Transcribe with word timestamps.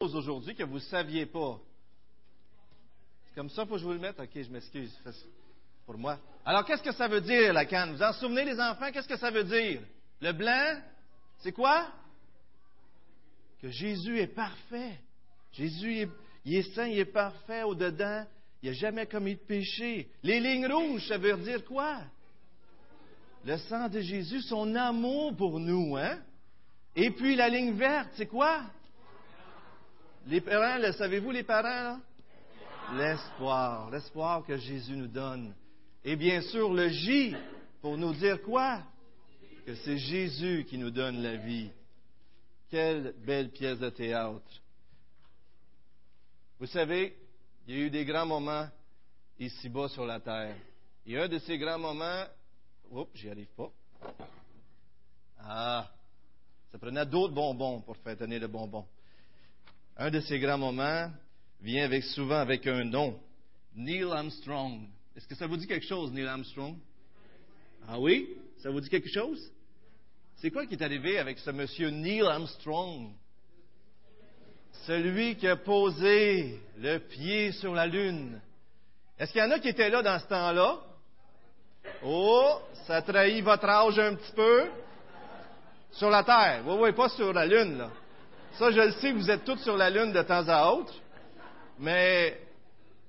aujourd'hui 0.00 0.54
que 0.54 0.62
vous 0.62 0.76
ne 0.76 0.80
saviez 0.80 1.26
pas. 1.26 1.60
C'est 3.26 3.34
comme 3.34 3.50
ça, 3.50 3.66
faut 3.66 3.74
que 3.74 3.80
je 3.80 3.84
vous 3.84 3.92
le 3.92 3.98
mette? 3.98 4.18
OK, 4.18 4.30
je 4.34 4.50
m'excuse. 4.50 4.98
Pour 5.84 5.98
moi. 5.98 6.18
Alors, 6.44 6.64
qu'est-ce 6.64 6.82
que 6.82 6.92
ça 6.92 7.06
veut 7.06 7.20
dire, 7.20 7.52
la 7.52 7.66
canne? 7.66 7.92
Vous 7.92 8.02
en 8.02 8.12
souvenez, 8.14 8.46
les 8.46 8.58
enfants? 8.58 8.90
Qu'est-ce 8.92 9.08
que 9.08 9.18
ça 9.18 9.30
veut 9.30 9.44
dire? 9.44 9.82
Le 10.20 10.32
blanc, 10.32 10.80
c'est 11.40 11.52
quoi? 11.52 11.86
Que 13.60 13.68
Jésus 13.68 14.18
est 14.18 14.34
parfait. 14.34 14.98
Jésus, 15.52 15.98
est, 15.98 16.08
il 16.46 16.54
est 16.54 16.74
saint, 16.74 16.86
il 16.86 16.98
est 16.98 17.04
parfait 17.04 17.62
au-dedans. 17.62 18.24
Il 18.62 18.70
n'a 18.70 18.76
jamais 18.76 19.06
commis 19.06 19.34
de 19.34 19.40
péché. 19.40 20.08
Les 20.22 20.40
lignes 20.40 20.66
rouges, 20.66 21.06
ça 21.08 21.18
veut 21.18 21.36
dire 21.36 21.64
quoi? 21.64 22.00
Le 23.44 23.58
sang 23.58 23.88
de 23.88 24.00
Jésus, 24.00 24.40
son 24.42 24.74
amour 24.74 25.36
pour 25.36 25.60
nous, 25.60 25.96
hein? 25.96 26.18
Et 26.96 27.10
puis 27.10 27.36
la 27.36 27.48
ligne 27.48 27.72
verte, 27.72 28.10
c'est 28.14 28.26
quoi? 28.26 28.62
Les 30.26 30.40
parents, 30.40 30.78
le 30.78 30.92
savez-vous, 30.92 31.30
les 31.30 31.42
parents? 31.42 31.98
L'espoir. 32.94 33.90
L'espoir 33.90 34.44
que 34.44 34.56
Jésus 34.56 34.96
nous 34.96 35.08
donne. 35.08 35.54
Et 36.04 36.16
bien 36.16 36.40
sûr, 36.42 36.72
le 36.72 36.88
J, 36.88 37.34
pour 37.80 37.96
nous 37.96 38.12
dire 38.14 38.40
quoi? 38.42 38.82
Que 39.64 39.74
c'est 39.76 39.98
Jésus 39.98 40.66
qui 40.68 40.78
nous 40.78 40.90
donne 40.90 41.22
la 41.22 41.36
vie. 41.36 41.70
Quelle 42.70 43.14
belle 43.24 43.50
pièce 43.50 43.78
de 43.78 43.90
théâtre. 43.90 44.62
Vous 46.58 46.66
savez, 46.66 47.16
il 47.66 47.74
y 47.74 47.78
a 47.78 47.86
eu 47.86 47.90
des 47.90 48.04
grands 48.04 48.26
moments 48.26 48.68
ici-bas 49.38 49.88
sur 49.88 50.06
la 50.06 50.20
terre. 50.20 50.56
Et 51.06 51.18
un 51.18 51.28
de 51.28 51.38
ces 51.38 51.58
grands 51.58 51.78
moments, 51.78 52.24
oups, 52.90 53.10
j'y 53.14 53.30
arrive 53.30 53.48
pas. 53.56 53.70
Ah, 55.38 55.90
ça 56.70 56.78
prenait 56.78 57.06
d'autres 57.06 57.34
bonbons 57.34 57.80
pour 57.80 57.96
faire 57.96 58.16
tenir 58.16 58.40
le 58.40 58.48
bonbon. 58.48 58.86
Un 60.00 60.10
de 60.10 60.20
ces 60.20 60.38
grands 60.38 60.56
moments 60.56 61.10
vient 61.60 61.84
avec, 61.84 62.04
souvent 62.04 62.38
avec 62.38 62.66
un 62.66 62.84
nom. 62.84 63.20
Neil 63.76 64.04
Armstrong. 64.04 64.88
Est-ce 65.14 65.28
que 65.28 65.34
ça 65.34 65.46
vous 65.46 65.58
dit 65.58 65.66
quelque 65.66 65.86
chose, 65.86 66.10
Neil 66.10 66.26
Armstrong? 66.26 66.74
Ah 67.86 68.00
oui? 68.00 68.26
Ça 68.62 68.70
vous 68.70 68.80
dit 68.80 68.88
quelque 68.88 69.10
chose? 69.10 69.52
C'est 70.36 70.50
quoi 70.50 70.64
qui 70.64 70.72
est 70.72 70.82
arrivé 70.82 71.18
avec 71.18 71.38
ce 71.38 71.50
monsieur 71.50 71.90
Neil 71.90 72.22
Armstrong? 72.22 73.10
Celui 74.86 75.36
qui 75.36 75.46
a 75.46 75.56
posé 75.56 76.58
le 76.78 76.96
pied 76.96 77.52
sur 77.52 77.74
la 77.74 77.86
Lune. 77.86 78.40
Est-ce 79.18 79.32
qu'il 79.32 79.42
y 79.42 79.44
en 79.44 79.50
a 79.50 79.58
qui 79.58 79.68
étaient 79.68 79.90
là 79.90 80.00
dans 80.00 80.18
ce 80.18 80.28
temps-là? 80.28 80.78
Oh, 82.02 82.58
ça 82.86 83.02
trahit 83.02 83.44
votre 83.44 83.66
âge 83.66 83.98
un 83.98 84.14
petit 84.14 84.32
peu. 84.32 84.64
Sur 85.92 86.08
la 86.08 86.24
Terre. 86.24 86.62
Oui, 86.66 86.76
oui, 86.80 86.92
pas 86.92 87.10
sur 87.10 87.34
la 87.34 87.44
Lune, 87.44 87.76
là. 87.76 87.90
Ça, 88.58 88.70
je 88.70 88.80
le 88.80 88.92
sais, 88.92 89.12
vous 89.12 89.30
êtes 89.30 89.44
tous 89.44 89.58
sur 89.58 89.76
la 89.76 89.90
Lune 89.90 90.12
de 90.12 90.22
temps 90.22 90.46
à 90.48 90.70
autre. 90.72 90.94
Mais 91.78 92.38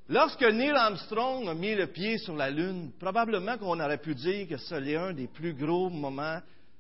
lorsque 0.08 0.44
Neil 0.44 0.72
Armstrong 0.72 1.48
a 1.50 1.54
mis 1.54 1.76
le 1.76 1.88
pied 1.88 2.18
sur 2.20 2.36
la 2.36 2.50
Lune, 2.50 2.92
probablement 3.00 3.58
qu'on 3.58 3.80
aurait 3.80 3.98
pu 3.98 4.16
dire 4.16 4.48
que 4.48 4.58
c'est 4.58 4.96
un 4.96 5.14
des 5.14 5.28
plus 5.28 5.54
gros 5.54 5.90
moments 5.90 6.40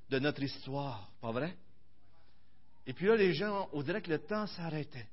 de 0.09 0.19
notre 0.19 0.41
histoire. 0.43 1.09
Pas 1.21 1.31
vrai? 1.31 1.55
Et 2.87 2.93
puis 2.93 3.07
là, 3.07 3.15
les 3.15 3.33
gens, 3.33 3.67
on 3.73 3.81
dirait 3.81 4.01
que 4.01 4.09
le 4.09 4.19
temps 4.19 4.47
s'arrêtait. 4.47 5.07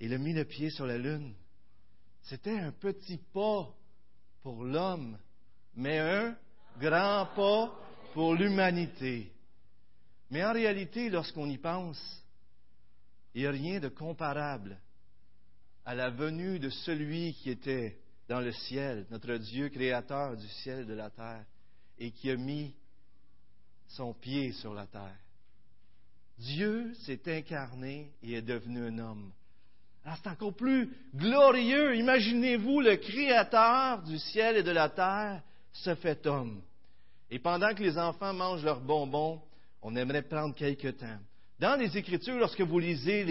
Il 0.00 0.12
a 0.12 0.18
mis 0.18 0.34
le 0.34 0.44
pied 0.44 0.70
sur 0.70 0.86
la 0.86 0.98
Lune. 0.98 1.32
C'était 2.22 2.58
un 2.58 2.72
petit 2.72 3.18
pas 3.32 3.68
pour 4.42 4.64
l'homme, 4.64 5.16
mais 5.74 5.98
un 5.98 6.36
grand 6.80 7.26
pas 7.34 7.72
pour 8.12 8.34
l'humanité. 8.34 9.32
Mais 10.32 10.42
en 10.42 10.54
réalité, 10.54 11.10
lorsqu'on 11.10 11.46
y 11.50 11.58
pense, 11.58 12.00
il 13.34 13.42
n'y 13.42 13.46
a 13.46 13.50
rien 13.50 13.80
de 13.80 13.88
comparable 13.88 14.78
à 15.84 15.94
la 15.94 16.08
venue 16.08 16.58
de 16.58 16.70
celui 16.70 17.34
qui 17.34 17.50
était 17.50 17.98
dans 18.30 18.40
le 18.40 18.50
ciel, 18.50 19.04
notre 19.10 19.34
Dieu 19.34 19.68
créateur 19.68 20.38
du 20.38 20.48
ciel 20.48 20.80
et 20.80 20.84
de 20.86 20.94
la 20.94 21.10
terre, 21.10 21.44
et 21.98 22.12
qui 22.12 22.30
a 22.30 22.36
mis 22.36 22.74
son 23.88 24.14
pied 24.14 24.52
sur 24.52 24.72
la 24.72 24.86
terre. 24.86 25.18
Dieu 26.38 26.94
s'est 27.04 27.20
incarné 27.26 28.10
et 28.22 28.32
est 28.32 28.40
devenu 28.42 28.86
un 28.86 28.98
homme. 29.00 29.32
Alors 30.02 30.16
c'est 30.22 30.30
encore 30.30 30.54
plus 30.54 30.96
glorieux. 31.14 31.94
Imaginez-vous 31.96 32.80
le 32.80 32.96
Créateur 32.96 34.02
du 34.02 34.18
ciel 34.18 34.56
et 34.56 34.62
de 34.62 34.70
la 34.70 34.88
terre 34.88 35.42
se 35.74 35.94
fait 35.94 36.26
homme. 36.26 36.62
Et 37.30 37.38
pendant 37.38 37.74
que 37.74 37.82
les 37.82 37.98
enfants 37.98 38.32
mangent 38.32 38.64
leurs 38.64 38.80
bonbons, 38.80 39.42
on 39.82 39.96
aimerait 39.96 40.22
prendre 40.22 40.54
quelques 40.54 40.96
temps. 40.96 41.18
Dans 41.58 41.78
les 41.78 41.96
Écritures, 41.96 42.38
lorsque 42.38 42.60
vous 42.60 42.78
lisez 42.78 43.24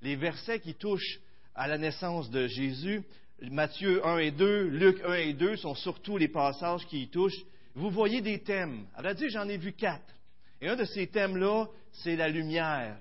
les, 0.00 0.16
versets 0.16 0.60
qui 0.60 0.74
touchent 0.74 1.20
à 1.54 1.68
la 1.68 1.78
naissance 1.78 2.30
de 2.30 2.46
Jésus, 2.46 3.02
Matthieu 3.40 4.06
1 4.06 4.18
et 4.18 4.30
2, 4.30 4.68
Luc 4.68 5.00
1 5.04 5.14
et 5.14 5.32
2 5.32 5.56
sont 5.56 5.74
surtout 5.74 6.16
les 6.16 6.28
passages 6.28 6.86
qui 6.86 7.02
y 7.02 7.08
touchent. 7.08 7.44
Vous 7.74 7.90
voyez 7.90 8.20
des 8.20 8.40
thèmes. 8.40 8.86
À 8.94 9.02
vrai 9.02 9.14
dire, 9.14 9.30
j'en 9.30 9.48
ai 9.48 9.56
vu 9.56 9.72
quatre. 9.72 10.14
Et 10.60 10.68
un 10.68 10.76
de 10.76 10.84
ces 10.84 11.08
thèmes-là, 11.08 11.66
c'est 11.90 12.14
la 12.14 12.28
lumière. 12.28 12.96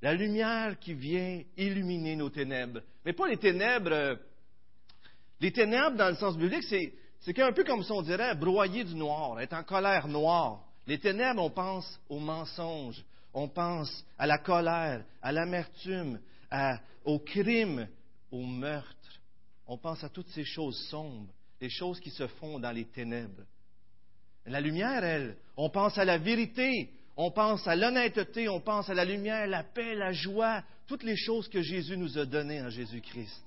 La 0.00 0.14
lumière 0.14 0.78
qui 0.78 0.94
vient 0.94 1.42
illuminer 1.56 2.16
nos 2.16 2.30
ténèbres. 2.30 2.80
Mais 3.04 3.12
pas 3.12 3.28
les 3.28 3.36
ténèbres. 3.36 3.92
Euh, 3.92 4.16
les 5.40 5.52
ténèbres, 5.52 5.96
dans 5.96 6.08
le 6.08 6.14
sens 6.14 6.38
biblique, 6.38 6.64
c'est, 6.64 6.94
c'est 7.20 7.38
un 7.40 7.52
peu 7.52 7.64
comme 7.64 7.82
si 7.82 7.92
on 7.92 8.02
dirait 8.02 8.34
broyer 8.34 8.84
du 8.84 8.94
noir, 8.94 9.38
être 9.40 9.54
en 9.54 9.62
colère 9.62 10.08
noire. 10.08 10.64
Les 10.86 10.98
ténèbres, 10.98 11.42
on 11.42 11.50
pense 11.50 12.00
au 12.08 12.18
mensonge, 12.18 13.02
on 13.32 13.48
pense 13.48 14.04
à 14.18 14.26
la 14.26 14.38
colère, 14.38 15.04
à 15.22 15.32
l'amertume, 15.32 16.20
au 17.04 17.18
crime, 17.18 17.88
au 18.30 18.42
meurtre. 18.42 19.20
On 19.66 19.78
pense 19.78 20.04
à 20.04 20.08
toutes 20.08 20.28
ces 20.28 20.44
choses 20.44 20.78
sombres, 20.88 21.32
les 21.60 21.70
choses 21.70 22.00
qui 22.00 22.10
se 22.10 22.26
font 22.26 22.58
dans 22.58 22.72
les 22.72 22.84
ténèbres. 22.84 23.42
La 24.46 24.60
lumière, 24.60 25.02
elle, 25.02 25.36
on 25.56 25.70
pense 25.70 25.96
à 25.96 26.04
la 26.04 26.18
vérité, 26.18 26.90
on 27.16 27.30
pense 27.30 27.66
à 27.66 27.76
l'honnêteté, 27.76 28.48
on 28.48 28.60
pense 28.60 28.90
à 28.90 28.94
la 28.94 29.04
lumière, 29.04 29.46
la 29.46 29.62
paix, 29.62 29.94
la 29.94 30.12
joie, 30.12 30.62
toutes 30.86 31.02
les 31.02 31.16
choses 31.16 31.48
que 31.48 31.62
Jésus 31.62 31.96
nous 31.96 32.18
a 32.18 32.26
données 32.26 32.60
en 32.60 32.68
Jésus-Christ. 32.68 33.42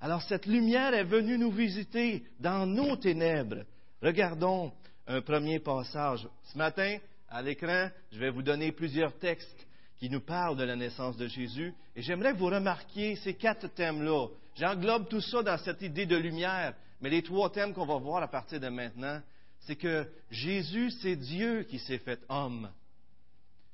Alors 0.00 0.22
cette 0.22 0.46
lumière 0.46 0.94
est 0.94 1.04
venue 1.04 1.36
nous 1.36 1.50
visiter 1.50 2.24
dans 2.38 2.64
nos 2.64 2.96
ténèbres. 2.96 3.64
Regardons 4.00 4.72
un 5.10 5.22
premier 5.22 5.58
passage. 5.58 6.28
Ce 6.44 6.56
matin, 6.56 6.98
à 7.28 7.42
l'écran, 7.42 7.90
je 8.12 8.18
vais 8.18 8.30
vous 8.30 8.42
donner 8.42 8.70
plusieurs 8.70 9.18
textes 9.18 9.66
qui 9.98 10.08
nous 10.08 10.20
parlent 10.20 10.56
de 10.56 10.62
la 10.62 10.76
naissance 10.76 11.16
de 11.16 11.26
Jésus. 11.26 11.74
Et 11.96 12.02
j'aimerais 12.02 12.32
que 12.32 12.38
vous 12.38 12.46
remarquiez 12.46 13.16
ces 13.16 13.34
quatre 13.34 13.66
thèmes-là. 13.74 14.28
J'englobe 14.54 15.08
tout 15.08 15.20
ça 15.20 15.42
dans 15.42 15.58
cette 15.58 15.82
idée 15.82 16.06
de 16.06 16.16
lumière. 16.16 16.74
Mais 17.00 17.10
les 17.10 17.22
trois 17.22 17.50
thèmes 17.50 17.74
qu'on 17.74 17.86
va 17.86 17.96
voir 17.96 18.22
à 18.22 18.28
partir 18.28 18.60
de 18.60 18.68
maintenant, 18.68 19.20
c'est 19.60 19.76
que 19.76 20.06
Jésus, 20.30 20.92
c'est 21.02 21.16
Dieu 21.16 21.64
qui 21.64 21.80
s'est 21.80 21.98
fait 21.98 22.20
homme. 22.28 22.70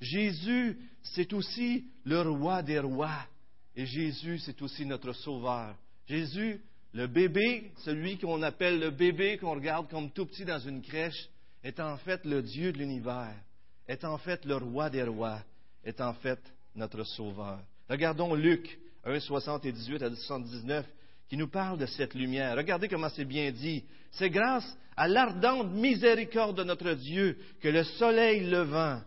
Jésus, 0.00 0.78
c'est 1.02 1.32
aussi 1.34 1.84
le 2.04 2.22
roi 2.22 2.62
des 2.62 2.78
rois. 2.78 3.26
Et 3.74 3.84
Jésus, 3.84 4.38
c'est 4.38 4.62
aussi 4.62 4.86
notre 4.86 5.12
sauveur. 5.12 5.74
Jésus, 6.08 6.62
le 6.96 7.08
bébé, 7.08 7.72
celui 7.84 8.16
qu'on 8.16 8.42
appelle 8.42 8.80
le 8.80 8.90
bébé, 8.90 9.36
qu'on 9.36 9.54
regarde 9.54 9.86
comme 9.90 10.10
tout 10.10 10.24
petit 10.24 10.46
dans 10.46 10.58
une 10.58 10.80
crèche, 10.80 11.28
est 11.62 11.78
en 11.78 11.98
fait 11.98 12.24
le 12.24 12.40
Dieu 12.40 12.72
de 12.72 12.78
l'univers, 12.78 13.34
est 13.86 14.02
en 14.04 14.16
fait 14.16 14.46
le 14.46 14.56
roi 14.56 14.88
des 14.88 15.02
rois, 15.02 15.42
est 15.84 16.00
en 16.00 16.14
fait 16.14 16.40
notre 16.74 17.04
sauveur. 17.04 17.60
Regardons 17.90 18.34
Luc 18.34 18.78
1, 19.04 19.20
78 19.20 20.02
à 20.04 20.16
79 20.16 20.86
qui 21.28 21.36
nous 21.36 21.48
parle 21.48 21.76
de 21.76 21.84
cette 21.84 22.14
lumière. 22.14 22.56
Regardez 22.56 22.88
comment 22.88 23.10
c'est 23.10 23.26
bien 23.26 23.50
dit. 23.50 23.84
C'est 24.12 24.30
grâce 24.30 24.66
à 24.96 25.06
l'ardente 25.06 25.72
miséricorde 25.72 26.56
de 26.56 26.64
notre 26.64 26.92
Dieu 26.94 27.36
que 27.60 27.68
le 27.68 27.84
soleil 27.84 28.48
levant 28.48 29.02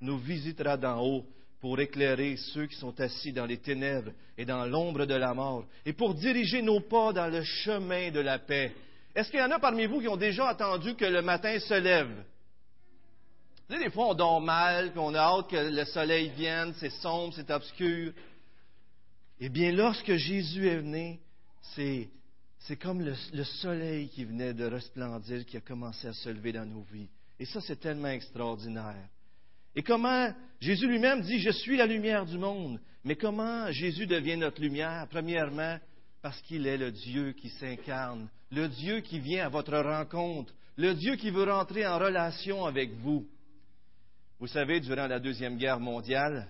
nous 0.00 0.16
visitera 0.16 0.78
d'en 0.78 1.04
haut 1.04 1.26
pour 1.64 1.80
éclairer 1.80 2.36
ceux 2.36 2.66
qui 2.66 2.76
sont 2.76 3.00
assis 3.00 3.32
dans 3.32 3.46
les 3.46 3.56
ténèbres 3.56 4.12
et 4.36 4.44
dans 4.44 4.66
l'ombre 4.66 5.06
de 5.06 5.14
la 5.14 5.32
mort, 5.32 5.64
et 5.86 5.94
pour 5.94 6.12
diriger 6.12 6.60
nos 6.60 6.80
pas 6.80 7.14
dans 7.14 7.28
le 7.28 7.42
chemin 7.42 8.10
de 8.10 8.20
la 8.20 8.38
paix. 8.38 8.74
Est-ce 9.14 9.30
qu'il 9.30 9.40
y 9.40 9.42
en 9.42 9.50
a 9.50 9.58
parmi 9.58 9.86
vous 9.86 10.02
qui 10.02 10.08
ont 10.08 10.18
déjà 10.18 10.46
attendu 10.46 10.94
que 10.94 11.06
le 11.06 11.22
matin 11.22 11.58
se 11.58 11.72
lève? 11.72 12.10
Vous 12.10 13.72
savez, 13.72 13.84
des 13.84 13.90
fois, 13.90 14.08
on 14.08 14.14
dort 14.14 14.42
mal, 14.42 14.92
qu'on 14.92 15.14
a 15.14 15.20
hâte 15.20 15.48
que 15.48 15.56
le 15.56 15.86
soleil 15.86 16.32
vienne, 16.36 16.74
c'est 16.80 16.90
sombre, 16.90 17.32
c'est 17.34 17.50
obscur. 17.50 18.12
Eh 19.40 19.48
bien, 19.48 19.72
lorsque 19.72 20.16
Jésus 20.16 20.68
est 20.68 20.80
venu, 20.80 21.18
c'est, 21.74 22.10
comme 22.78 23.00
le, 23.00 23.14
le, 23.32 23.44
soleil 23.44 24.10
qui 24.10 24.26
venait 24.26 24.52
de 24.52 24.66
resplendir, 24.66 25.46
qui 25.46 25.56
a 25.56 25.62
commencé 25.62 26.08
à 26.08 26.12
se 26.12 26.28
lever 26.28 26.52
dans 26.52 26.66
nos 26.66 26.82
vies. 26.92 27.08
Et 27.40 27.46
ça, 27.46 27.62
c'est 27.62 27.80
tellement 27.80 28.08
extraordinaire. 28.08 29.08
Et 29.76 29.82
comment 29.82 30.32
Jésus 30.60 30.86
lui-même 30.86 31.20
dit, 31.20 31.40
je 31.40 31.50
suis 31.50 31.76
la 31.76 31.86
lumière 31.86 32.24
du 32.24 32.38
monde. 32.38 32.80
Mais 33.04 33.16
comment 33.16 33.70
Jésus 33.70 34.06
devient 34.06 34.36
notre 34.36 34.60
lumière? 34.60 35.06
Premièrement, 35.10 35.78
parce 36.22 36.40
qu'il 36.42 36.66
est 36.66 36.78
le 36.78 36.90
Dieu 36.90 37.32
qui 37.32 37.50
s'incarne, 37.50 38.28
le 38.50 38.68
Dieu 38.68 39.00
qui 39.00 39.18
vient 39.18 39.46
à 39.46 39.50
votre 39.50 39.76
rencontre, 39.76 40.54
le 40.76 40.94
Dieu 40.94 41.16
qui 41.16 41.30
veut 41.30 41.44
rentrer 41.44 41.86
en 41.86 41.98
relation 41.98 42.64
avec 42.64 42.94
vous. 42.94 43.26
Vous 44.40 44.46
savez, 44.46 44.80
durant 44.80 45.06
la 45.06 45.20
Deuxième 45.20 45.56
Guerre 45.56 45.80
mondiale, 45.80 46.48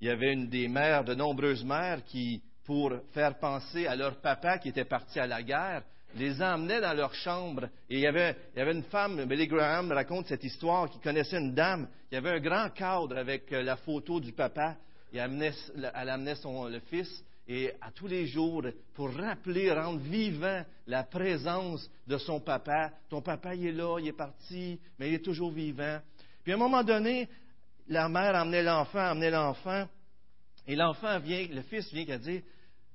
il 0.00 0.06
y 0.06 0.10
avait 0.10 0.32
une 0.32 0.48
des 0.48 0.68
mères, 0.68 1.04
de 1.04 1.14
nombreuses 1.14 1.64
mères, 1.64 2.04
qui, 2.04 2.42
pour 2.64 2.92
faire 3.12 3.38
penser 3.38 3.86
à 3.86 3.96
leur 3.96 4.20
papa 4.20 4.58
qui 4.58 4.68
était 4.68 4.84
parti 4.84 5.18
à 5.18 5.26
la 5.26 5.42
guerre, 5.42 5.82
les 6.14 6.40
emmenaient 6.42 6.80
dans 6.80 6.94
leur 6.94 7.14
chambre. 7.14 7.64
Et 7.88 7.96
il 7.96 8.00
y 8.00 8.06
avait, 8.06 8.36
il 8.56 8.62
une 8.62 8.82
femme, 8.84 9.24
Billy 9.24 9.46
Graham 9.46 9.92
raconte 9.92 10.26
cette 10.26 10.44
histoire, 10.44 10.88
qui 10.90 10.98
connaissait 11.00 11.38
une 11.38 11.54
dame, 11.54 11.88
il 12.10 12.14
y 12.14 12.18
avait 12.18 12.30
un 12.30 12.40
grand 12.40 12.70
cadre 12.70 13.16
avec 13.16 13.52
euh, 13.52 13.62
la 13.62 13.76
photo 13.76 14.20
du 14.20 14.32
papa. 14.32 14.76
elle 15.12 15.20
amenait 15.20 16.34
son, 16.36 16.66
le 16.66 16.80
fils, 16.80 17.24
et 17.46 17.72
à 17.80 17.90
tous 17.90 18.06
les 18.06 18.26
jours, 18.26 18.64
pour 18.94 19.14
rappeler, 19.14 19.72
rendre 19.72 20.00
vivant 20.00 20.62
la 20.86 21.04
présence 21.04 21.90
de 22.06 22.18
son 22.18 22.40
papa. 22.40 22.92
Ton 23.08 23.22
papa, 23.22 23.54
il 23.54 23.68
est 23.68 23.72
là, 23.72 23.98
il 24.00 24.08
est 24.08 24.12
parti, 24.12 24.78
mais 24.98 25.08
il 25.08 25.14
est 25.14 25.24
toujours 25.24 25.50
vivant. 25.50 25.98
Puis 26.42 26.52
à 26.52 26.56
un 26.56 26.58
moment 26.58 26.84
donné, 26.84 27.28
la 27.88 28.08
mère 28.08 28.34
emmenait 28.34 28.62
l'enfant, 28.62 29.12
emmenait 29.12 29.30
l'enfant, 29.30 29.86
et 30.66 30.76
l'enfant 30.76 31.18
vient, 31.20 31.46
le 31.50 31.62
fils 31.62 31.90
vient 31.92 32.08
à 32.14 32.18
dire, 32.18 32.42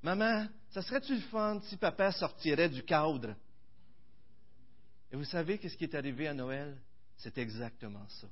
Maman, 0.04 0.46
ça 0.74 0.82
serait-tu 0.82 1.14
le 1.14 1.22
fun 1.22 1.62
si 1.66 1.78
papa 1.78 2.12
sortirait 2.12 2.70
du 2.70 2.84
cadre? 2.84 3.36
Et 5.12 5.16
vous 5.16 5.24
savez 5.24 5.60
qu'est-ce 5.60 5.78
qui 5.78 5.84
est 5.84 5.96
arrivé 5.96 6.28
à 6.28 6.34
Noël? 6.34 6.76
C'est 7.18 7.38
exactement 7.38 8.08
ça. 8.08 8.28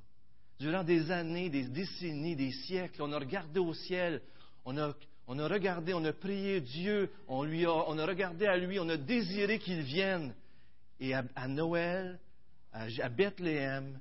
Durant 0.58 0.82
des 0.82 1.10
années, 1.12 1.48
des 1.48 1.68
décennies, 1.68 2.34
des 2.34 2.50
siècles, 2.50 3.00
on 3.00 3.12
a 3.12 3.18
regardé 3.18 3.60
au 3.60 3.72
ciel, 3.72 4.20
on 4.64 4.76
a, 4.76 4.92
regardé, 5.28 5.94
on 5.94 6.04
a 6.04 6.12
prié 6.12 6.60
Dieu, 6.60 7.10
on, 7.28 7.44
lui 7.44 7.64
a, 7.64 7.72
on 7.72 7.96
a 7.96 8.04
regardé 8.04 8.46
à 8.46 8.56
lui, 8.56 8.80
on 8.80 8.88
a 8.88 8.96
désiré 8.96 9.60
qu'il 9.60 9.82
vienne. 9.82 10.34
Et 10.98 11.14
à, 11.14 11.48
Noël, 11.48 12.18
à 12.72 13.08
Bethléem, 13.08 14.00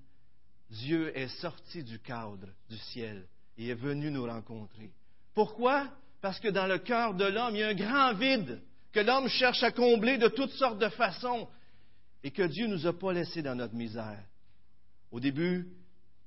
Dieu 0.69 1.15
est 1.15 1.27
sorti 1.39 1.83
du 1.83 1.99
cadre 1.99 2.47
du 2.69 2.77
ciel 2.77 3.27
et 3.57 3.69
est 3.69 3.75
venu 3.75 4.09
nous 4.09 4.25
rencontrer. 4.25 4.91
Pourquoi? 5.35 5.87
Parce 6.21 6.39
que 6.39 6.49
dans 6.49 6.67
le 6.67 6.77
cœur 6.77 7.15
de 7.15 7.25
l'homme, 7.25 7.55
il 7.55 7.59
y 7.59 7.63
a 7.63 7.69
un 7.69 7.73
grand 7.73 8.13
vide 8.13 8.61
que 8.91 8.99
l'homme 8.99 9.27
cherche 9.27 9.63
à 9.63 9.71
combler 9.71 10.17
de 10.17 10.27
toutes 10.27 10.51
sortes 10.51 10.79
de 10.79 10.89
façons 10.89 11.47
et 12.23 12.31
que 12.31 12.43
Dieu 12.43 12.67
ne 12.67 12.75
nous 12.75 12.87
a 12.87 12.97
pas 12.97 13.11
laissés 13.11 13.41
dans 13.41 13.55
notre 13.55 13.73
misère. 13.73 14.23
Au 15.11 15.19
début, 15.19 15.67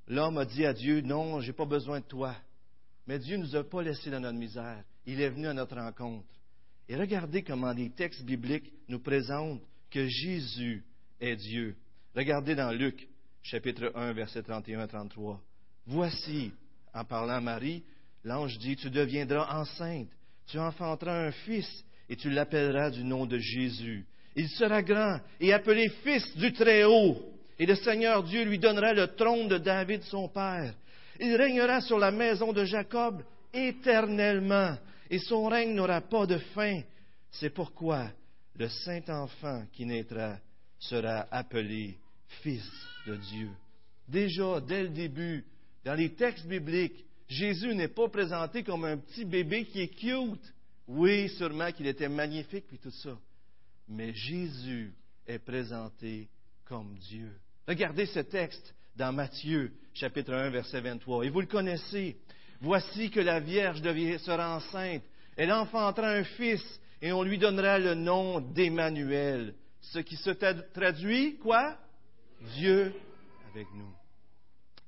l'homme 0.08 0.38
a 0.38 0.44
dit 0.44 0.66
à 0.66 0.72
Dieu, 0.72 1.00
non, 1.00 1.40
je 1.40 1.46
n'ai 1.46 1.52
pas 1.52 1.64
besoin 1.64 2.00
de 2.00 2.04
toi. 2.04 2.34
Mais 3.06 3.18
Dieu 3.18 3.36
ne 3.36 3.42
nous 3.42 3.56
a 3.56 3.62
pas 3.62 3.82
laissés 3.82 4.10
dans 4.10 4.20
notre 4.20 4.38
misère. 4.38 4.82
Il 5.06 5.20
est 5.20 5.28
venu 5.28 5.46
à 5.46 5.54
notre 5.54 5.76
rencontre. 5.76 6.26
Et 6.88 6.96
regardez 6.96 7.42
comment 7.42 7.72
les 7.72 7.90
textes 7.90 8.24
bibliques 8.24 8.72
nous 8.88 8.98
présentent 8.98 9.62
que 9.90 10.06
Jésus 10.06 10.84
est 11.20 11.36
Dieu. 11.36 11.76
Regardez 12.16 12.54
dans 12.54 12.72
Luc 12.72 13.08
chapitre 13.42 13.92
1, 13.94 14.12
verset 14.12 14.42
31 14.42 14.86
33. 14.86 15.40
Voici, 15.86 16.52
en 16.92 17.04
parlant 17.04 17.34
à 17.34 17.40
Marie, 17.40 17.84
l'ange 18.24 18.58
dit, 18.58 18.76
tu 18.76 18.90
deviendras 18.90 19.60
enceinte, 19.60 20.08
tu 20.46 20.58
enfanteras 20.58 21.26
un 21.26 21.30
fils, 21.30 21.84
et 22.08 22.16
tu 22.16 22.30
l'appelleras 22.30 22.90
du 22.90 23.04
nom 23.04 23.26
de 23.26 23.38
Jésus. 23.38 24.04
Il 24.36 24.48
sera 24.48 24.82
grand 24.82 25.20
et 25.40 25.52
appelé 25.52 25.88
fils 26.02 26.36
du 26.36 26.52
Très-Haut, 26.52 27.16
et 27.58 27.66
le 27.66 27.76
Seigneur 27.76 28.22
Dieu 28.24 28.44
lui 28.44 28.58
donnera 28.58 28.92
le 28.92 29.06
trône 29.08 29.48
de 29.48 29.58
David 29.58 30.02
son 30.02 30.28
père. 30.28 30.74
Il 31.20 31.36
régnera 31.36 31.80
sur 31.80 31.98
la 31.98 32.10
maison 32.10 32.52
de 32.52 32.64
Jacob 32.64 33.22
éternellement, 33.52 34.76
et 35.08 35.18
son 35.18 35.46
règne 35.46 35.74
n'aura 35.74 36.00
pas 36.00 36.26
de 36.26 36.38
fin. 36.54 36.80
C'est 37.30 37.50
pourquoi 37.50 38.10
le 38.56 38.68
saint 38.68 39.02
enfant 39.08 39.64
qui 39.72 39.86
naîtra 39.86 40.36
sera 40.78 41.26
appelé 41.30 41.96
fils 42.42 42.68
de 43.06 43.16
Dieu. 43.16 43.50
Déjà, 44.08 44.60
dès 44.60 44.82
le 44.82 44.88
début, 44.88 45.44
dans 45.84 45.94
les 45.94 46.12
textes 46.14 46.46
bibliques, 46.46 47.04
Jésus 47.28 47.74
n'est 47.74 47.88
pas 47.88 48.08
présenté 48.08 48.62
comme 48.62 48.84
un 48.84 48.98
petit 48.98 49.24
bébé 49.24 49.64
qui 49.64 49.80
est 49.80 49.88
cute. 49.88 50.54
Oui, 50.86 51.28
sûrement 51.30 51.72
qu'il 51.72 51.86
était 51.86 52.08
magnifique, 52.08 52.66
puis 52.68 52.78
tout 52.78 52.90
ça. 52.90 53.18
Mais 53.88 54.12
Jésus 54.12 54.92
est 55.26 55.38
présenté 55.38 56.28
comme 56.64 56.94
Dieu. 56.98 57.32
Regardez 57.66 58.06
ce 58.06 58.20
texte 58.20 58.74
dans 58.96 59.12
Matthieu, 59.12 59.72
chapitre 59.94 60.34
1, 60.34 60.50
verset 60.50 60.80
23. 60.80 61.24
Et 61.24 61.30
vous 61.30 61.40
le 61.40 61.46
connaissez. 61.46 62.16
Voici 62.60 63.10
que 63.10 63.20
la 63.20 63.40
Vierge 63.40 63.82
sera 64.18 64.56
enceinte. 64.56 65.02
Elle 65.36 65.52
enfantera 65.52 66.10
un 66.10 66.24
fils, 66.24 66.62
et 67.02 67.12
on 67.12 67.22
lui 67.22 67.38
donnera 67.38 67.78
le 67.78 67.94
nom 67.94 68.40
d'Emmanuel. 68.40 69.54
Ce 69.80 69.98
qui 69.98 70.16
se 70.16 70.30
traduit, 70.30 71.36
quoi? 71.38 71.76
Dieu 72.56 72.94
avec 73.52 73.66
nous. 73.74 73.92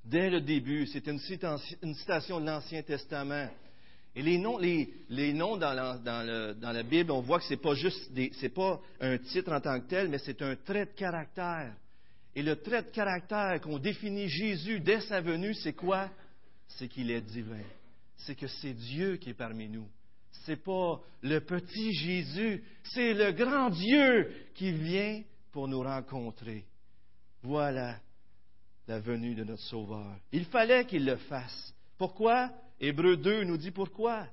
Dès 0.06 0.31
le 0.31 0.41
début, 0.41 0.87
c'est 0.87 1.08
une, 1.08 1.19
citation 1.19 2.41
de 2.41 2.47
l'Ancien 2.47 2.81
Testament. 2.82 3.49
Et 4.14 4.23
les 4.23 4.38
noms, 4.38 5.56
dans, 5.56 5.73
la, 5.73 6.82
Bible, 6.85 7.11
on 7.11 7.23
voit 7.23 7.41
que 7.41 7.44
ce 7.44 7.50
n'est 7.50 7.61
pas 7.61 7.75
juste 7.75 8.12
pas 8.55 8.81
un 9.00 9.19
titre 9.19 9.53
en 9.53 9.61
tant 9.61 9.81
que 9.81 9.88
tel, 9.88 10.08
mais 10.08 10.19
c'est 10.19 10.41
un 10.43 10.55
trait 10.55 10.87
de 10.87 10.93
caractère. 10.93 11.75
Et 12.37 12.43
le 12.43 12.55
trait 12.55 12.85
de 12.85 12.91
caractère 12.91 13.61
qu'on 13.61 13.79
définit 13.79 14.29
Jésus 14.29 14.79
dès 14.79 15.00
sa 15.00 15.20
venue, 15.20 15.55
c'est 15.55 15.73
quoi? 15.73 16.09
C'est 16.69 16.87
qu'il 16.87 17.11
est 17.11 17.20
divin. 17.20 17.64
C'est 18.17 18.37
que 18.37 18.47
c'est 18.47 18.75
Dieu 18.75 19.17
qui 19.17 19.31
est 19.31 19.35
parmi 19.35 19.69
nous. 19.69 19.88
Ce 20.31 20.52
n'est 20.52 20.56
pas 20.56 21.00
le 21.23 21.41
petit 21.41 21.93
Jésus, 21.94 22.62
c'est 22.85 23.12
le 23.12 23.32
grand 23.32 23.70
Dieu 23.70 24.31
qui 24.55 24.70
vient 24.70 25.23
pour 25.50 25.67
nous 25.67 25.82
rencontrer. 25.82 26.64
Voilà 27.43 27.97
la 28.88 29.00
venue 29.00 29.35
de 29.35 29.44
notre 29.44 29.62
Sauveur. 29.62 30.17
Il 30.33 30.44
fallait 30.44 30.85
qu'il 30.85 31.05
le 31.05 31.17
fasse. 31.17 31.75
Pourquoi? 31.99 32.50
Hébreu 32.81 33.17
2 33.17 33.44
nous 33.44 33.56
dit 33.56 33.71
pourquoi. 33.71 34.27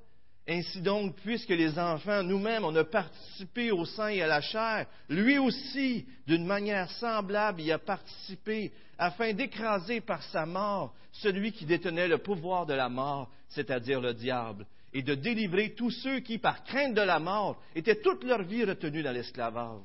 Ainsi 0.48 0.82
donc, 0.82 1.16
puisque 1.24 1.50
les 1.50 1.80
enfants, 1.80 2.22
nous-mêmes, 2.22 2.66
on 2.66 2.76
a 2.76 2.84
participé 2.84 3.72
au 3.72 3.86
sang 3.86 4.10
et 4.10 4.22
à 4.22 4.28
la 4.28 4.42
chair, 4.42 4.88
lui 5.08 5.38
aussi, 5.38 6.06
d'une 6.28 6.46
manière 6.46 6.92
semblable, 6.92 7.62
y 7.62 7.72
a 7.72 7.80
participé, 7.80 8.74
afin 8.98 9.32
d'écraser 9.32 10.02
par 10.02 10.22
sa 10.24 10.46
mort 10.46 10.94
celui 11.14 11.54
qui 11.54 11.66
détenait 11.66 12.10
le 12.10 12.18
pouvoir 12.18 12.66
de 12.66 12.74
la 12.74 12.90
mort, 12.90 13.32
c'est-à-dire 13.48 14.02
le 14.02 14.14
diable, 14.14 14.66
et 14.94 15.02
de 15.02 15.16
délivrer 15.16 15.76
tous 15.76 15.92
ceux 15.92 16.20
qui, 16.20 16.38
par 16.38 16.64
crainte 16.66 16.94
de 16.94 17.02
la 17.02 17.20
mort, 17.20 17.62
étaient 17.74 18.02
toute 18.02 18.26
leur 18.26 18.44
vie 18.44 18.66
retenus 18.66 19.04
dans 19.04 19.14
l'esclavage. 19.14 19.82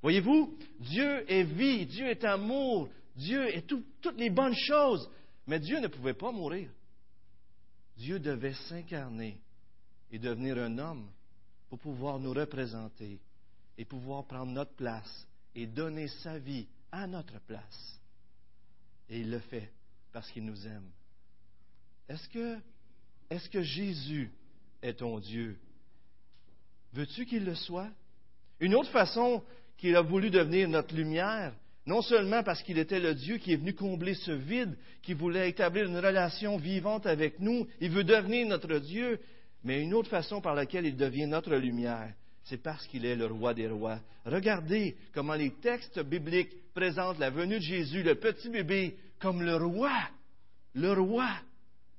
Voyez-vous, 0.00 0.56
Dieu 0.80 1.24
est 1.30 1.42
vie, 1.42 1.84
Dieu 1.84 2.06
est 2.06 2.24
amour, 2.24 2.88
Dieu 3.18 3.48
est 3.48 3.66
toutes 3.66 4.16
les 4.16 4.30
bonnes 4.30 4.54
choses, 4.54 5.10
mais 5.46 5.58
Dieu 5.58 5.80
ne 5.80 5.88
pouvait 5.88 6.14
pas 6.14 6.30
mourir. 6.30 6.70
Dieu 7.96 8.20
devait 8.20 8.54
s'incarner 8.68 9.40
et 10.12 10.20
devenir 10.20 10.56
un 10.58 10.78
homme 10.78 11.10
pour 11.68 11.80
pouvoir 11.80 12.20
nous 12.20 12.32
représenter 12.32 13.18
et 13.76 13.84
pouvoir 13.84 14.24
prendre 14.24 14.52
notre 14.52 14.74
place 14.74 15.26
et 15.56 15.66
donner 15.66 16.06
sa 16.22 16.38
vie 16.38 16.68
à 16.92 17.08
notre 17.08 17.40
place. 17.40 18.00
Et 19.08 19.18
il 19.18 19.30
le 19.30 19.40
fait 19.40 19.72
parce 20.12 20.30
qu'il 20.30 20.44
nous 20.44 20.66
aime. 20.66 20.88
Est-ce 22.08 22.28
que, 22.28 22.58
que 23.50 23.62
Jésus 23.62 24.30
est 24.80 24.94
ton 24.94 25.18
Dieu? 25.18 25.58
Veux-tu 26.92 27.26
qu'il 27.26 27.44
le 27.44 27.56
soit? 27.56 27.90
Une 28.60 28.76
autre 28.76 28.90
façon 28.90 29.42
qu'il 29.76 29.96
a 29.96 30.02
voulu 30.02 30.30
devenir 30.30 30.68
notre 30.68 30.94
lumière, 30.94 31.52
non 31.88 32.02
seulement 32.02 32.42
parce 32.42 32.62
qu'il 32.62 32.78
était 32.78 33.00
le 33.00 33.14
Dieu 33.14 33.38
qui 33.38 33.54
est 33.54 33.56
venu 33.56 33.72
combler 33.72 34.12
ce 34.12 34.30
vide, 34.30 34.76
qui 35.00 35.14
voulait 35.14 35.48
établir 35.48 35.86
une 35.86 35.96
relation 35.96 36.58
vivante 36.58 37.06
avec 37.06 37.40
nous, 37.40 37.66
il 37.80 37.90
veut 37.90 38.04
devenir 38.04 38.46
notre 38.46 38.78
Dieu, 38.78 39.18
mais 39.64 39.80
une 39.80 39.94
autre 39.94 40.10
façon 40.10 40.42
par 40.42 40.54
laquelle 40.54 40.84
il 40.84 40.98
devient 40.98 41.26
notre 41.26 41.56
lumière, 41.56 42.12
c'est 42.44 42.62
parce 42.62 42.86
qu'il 42.88 43.06
est 43.06 43.16
le 43.16 43.24
roi 43.24 43.54
des 43.54 43.68
rois. 43.68 44.00
Regardez 44.26 44.98
comment 45.14 45.32
les 45.32 45.50
textes 45.50 45.98
bibliques 46.00 46.52
présentent 46.74 47.18
la 47.18 47.30
venue 47.30 47.58
de 47.58 47.64
Jésus, 47.64 48.02
le 48.02 48.16
petit 48.16 48.50
bébé, 48.50 48.94
comme 49.18 49.42
le 49.42 49.56
roi. 49.56 49.96
Le 50.74 50.92
roi. 50.92 51.30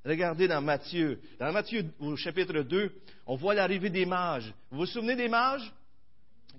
Regardez 0.05 0.47
dans 0.47 0.61
Matthieu. 0.61 1.19
Dans 1.39 1.51
Matthieu 1.51 1.83
au 1.97 2.15
chapitre 2.15 2.61
2, 2.61 2.93
on 3.25 3.35
voit 3.35 3.55
l'arrivée 3.55 3.89
des 3.89 4.05
mages. 4.05 4.53
Vous 4.69 4.81
vous 4.81 4.85
souvenez 4.85 5.15
des 5.15 5.29
mages 5.29 5.73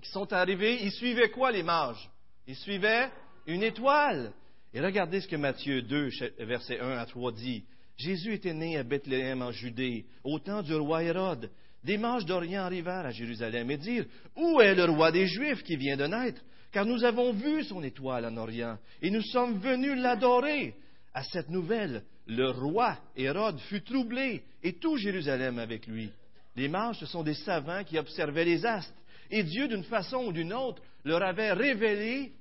qui 0.01 0.09
sont 0.09 0.33
arrivés? 0.33 0.83
Ils 0.83 0.91
suivaient 0.91 1.29
quoi, 1.29 1.49
les 1.49 1.63
mages? 1.63 2.09
Ils 2.47 2.55
suivaient 2.55 3.09
une 3.47 3.63
étoile. 3.63 4.31
Et 4.73 4.81
regardez 4.81 5.21
ce 5.21 5.27
que 5.27 5.35
Matthieu 5.35 5.81
2, 5.81 6.09
versets 6.39 6.79
1 6.79 6.97
à 6.97 7.05
3 7.05 7.31
dit. 7.33 7.63
Jésus 7.97 8.33
était 8.33 8.53
né 8.53 8.77
à 8.77 8.83
Bethléem 8.83 9.41
en 9.41 9.51
Judée, 9.51 10.05
au 10.23 10.39
temps 10.39 10.61
du 10.61 10.73
roi 10.73 11.03
Hérode. 11.03 11.51
Des 11.83 11.97
mages 11.97 12.25
d'Orient 12.25 12.63
arrivèrent 12.63 13.05
à 13.05 13.11
Jérusalem 13.11 13.69
et 13.71 13.77
dirent 13.77 14.05
Où 14.35 14.61
est 14.61 14.75
le 14.75 14.85
roi 14.85 15.11
des 15.11 15.27
Juifs 15.27 15.63
qui 15.63 15.75
vient 15.75 15.97
de 15.97 16.05
naître? 16.05 16.41
Car 16.71 16.85
nous 16.85 17.03
avons 17.03 17.33
vu 17.33 17.63
son 17.63 17.83
étoile 17.83 18.25
en 18.25 18.37
Orient 18.37 18.77
et 19.01 19.11
nous 19.11 19.21
sommes 19.21 19.59
venus 19.59 19.97
l'adorer. 19.97 20.75
À 21.13 21.23
cette 21.23 21.49
nouvelle, 21.49 22.03
le 22.27 22.49
roi 22.49 22.97
Hérode 23.17 23.59
fut 23.61 23.81
troublé 23.81 24.43
et 24.63 24.73
tout 24.73 24.95
Jérusalem 24.97 25.59
avec 25.59 25.85
lui. 25.87 26.11
Les 26.55 26.69
mages, 26.69 26.99
ce 26.99 27.05
sont 27.05 27.23
des 27.23 27.33
savants 27.33 27.83
qui 27.83 27.97
observaient 27.97 28.45
les 28.45 28.65
astres. 28.65 28.93
Et 29.29 29.43
Dieu, 29.43 29.67
d'une 29.67 29.83
façon 29.83 30.25
ou 30.25 30.31
d'une 30.31 30.53
autre, 30.53 30.81
leur 31.03 31.23
avait 31.23 31.53
révélé 31.53 32.33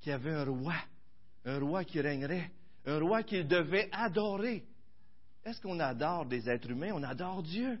qu'il 0.00 0.10
y 0.10 0.14
avait 0.14 0.32
un 0.32 0.44
roi, 0.44 0.74
un 1.44 1.58
roi 1.58 1.84
qui 1.84 2.00
régnerait, 2.00 2.50
un 2.86 2.98
roi 2.98 3.22
qu'ils 3.22 3.46
devaient 3.46 3.88
adorer. 3.92 4.64
est-ce 5.44 5.60
qu'on 5.60 5.78
adore 5.80 6.26
des 6.26 6.48
êtres 6.48 6.70
humains? 6.70 6.92
On 6.94 7.02
adore 7.02 7.42
Dieu. 7.42 7.78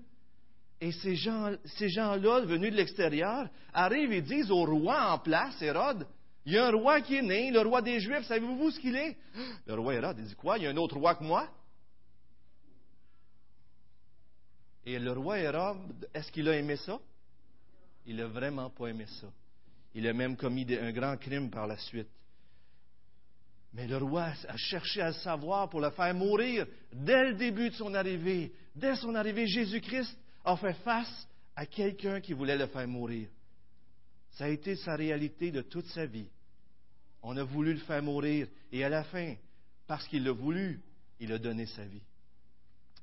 Et 0.80 0.92
ces 0.92 1.16
gens, 1.16 1.54
ces 1.64 1.88
gens-là, 1.88 2.40
venus 2.40 2.70
de 2.70 2.76
l'extérieur, 2.76 3.48
arrivent 3.72 4.12
et 4.12 4.20
disent 4.20 4.50
au 4.50 4.64
roi 4.64 5.12
en 5.12 5.18
place, 5.18 5.60
Hérode, 5.62 6.06
il 6.44 6.52
y 6.52 6.58
a 6.58 6.66
un 6.66 6.70
roi 6.70 7.00
qui 7.00 7.16
est 7.16 7.22
né, 7.22 7.50
le 7.50 7.60
roi 7.60 7.82
des 7.82 7.98
Juifs, 7.98 8.26
savez-vous 8.26 8.70
ce 8.70 8.78
qu'il 8.78 8.94
est? 8.94 9.16
Le 9.66 9.74
roi 9.74 9.94
Hérode, 9.94 10.18
il 10.18 10.26
dit 10.26 10.34
quoi? 10.36 10.58
Il 10.58 10.64
y 10.64 10.66
a 10.66 10.70
un 10.70 10.76
autre 10.76 10.96
roi 10.96 11.14
que 11.14 11.24
moi? 11.24 11.48
Et 14.84 15.00
le 15.00 15.10
roi 15.12 15.40
Hérode, 15.40 16.08
est-ce 16.14 16.30
qu'il 16.30 16.48
a 16.48 16.56
aimé 16.56 16.76
ça? 16.76 17.00
Il 18.06 18.16
n'a 18.16 18.26
vraiment 18.26 18.70
pas 18.70 18.86
aimé 18.86 19.06
ça. 19.20 19.26
Il 19.94 20.06
a 20.06 20.12
même 20.12 20.36
commis 20.36 20.66
un 20.74 20.92
grand 20.92 21.16
crime 21.16 21.50
par 21.50 21.66
la 21.66 21.78
suite. 21.78 22.08
Mais 23.72 23.86
le 23.86 23.98
roi 23.98 24.32
a 24.48 24.56
cherché 24.56 25.02
à 25.02 25.08
le 25.08 25.14
savoir 25.14 25.68
pour 25.68 25.80
le 25.80 25.90
faire 25.90 26.14
mourir 26.14 26.66
dès 26.92 27.30
le 27.30 27.34
début 27.34 27.70
de 27.70 27.74
son 27.74 27.94
arrivée. 27.94 28.52
Dès 28.74 28.96
son 28.96 29.14
arrivée, 29.14 29.46
Jésus-Christ 29.46 30.16
a 30.44 30.56
fait 30.56 30.74
face 30.84 31.28
à 31.54 31.66
quelqu'un 31.66 32.20
qui 32.20 32.32
voulait 32.32 32.56
le 32.56 32.66
faire 32.66 32.88
mourir. 32.88 33.28
Ça 34.32 34.44
a 34.44 34.48
été 34.48 34.76
sa 34.76 34.96
réalité 34.96 35.50
de 35.50 35.62
toute 35.62 35.86
sa 35.86 36.06
vie. 36.06 36.28
On 37.22 37.36
a 37.36 37.42
voulu 37.42 37.72
le 37.72 37.80
faire 37.80 38.02
mourir 38.02 38.46
et 38.70 38.84
à 38.84 38.88
la 38.88 39.04
fin, 39.04 39.34
parce 39.86 40.06
qu'il 40.08 40.24
l'a 40.24 40.32
voulu, 40.32 40.80
il 41.18 41.32
a 41.32 41.38
donné 41.38 41.66
sa 41.66 41.84
vie. 41.84 42.02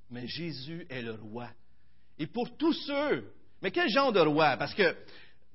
Mais 0.10 0.28
Jésus 0.28 0.86
est 0.90 1.02
le 1.02 1.14
roi. 1.14 1.50
Et 2.18 2.28
pour 2.28 2.56
tous 2.58 2.74
ceux, 2.74 3.32
mais 3.62 3.72
quel 3.72 3.90
genre 3.90 4.12
de 4.12 4.20
roi? 4.20 4.58
Parce 4.58 4.74
que 4.74 4.96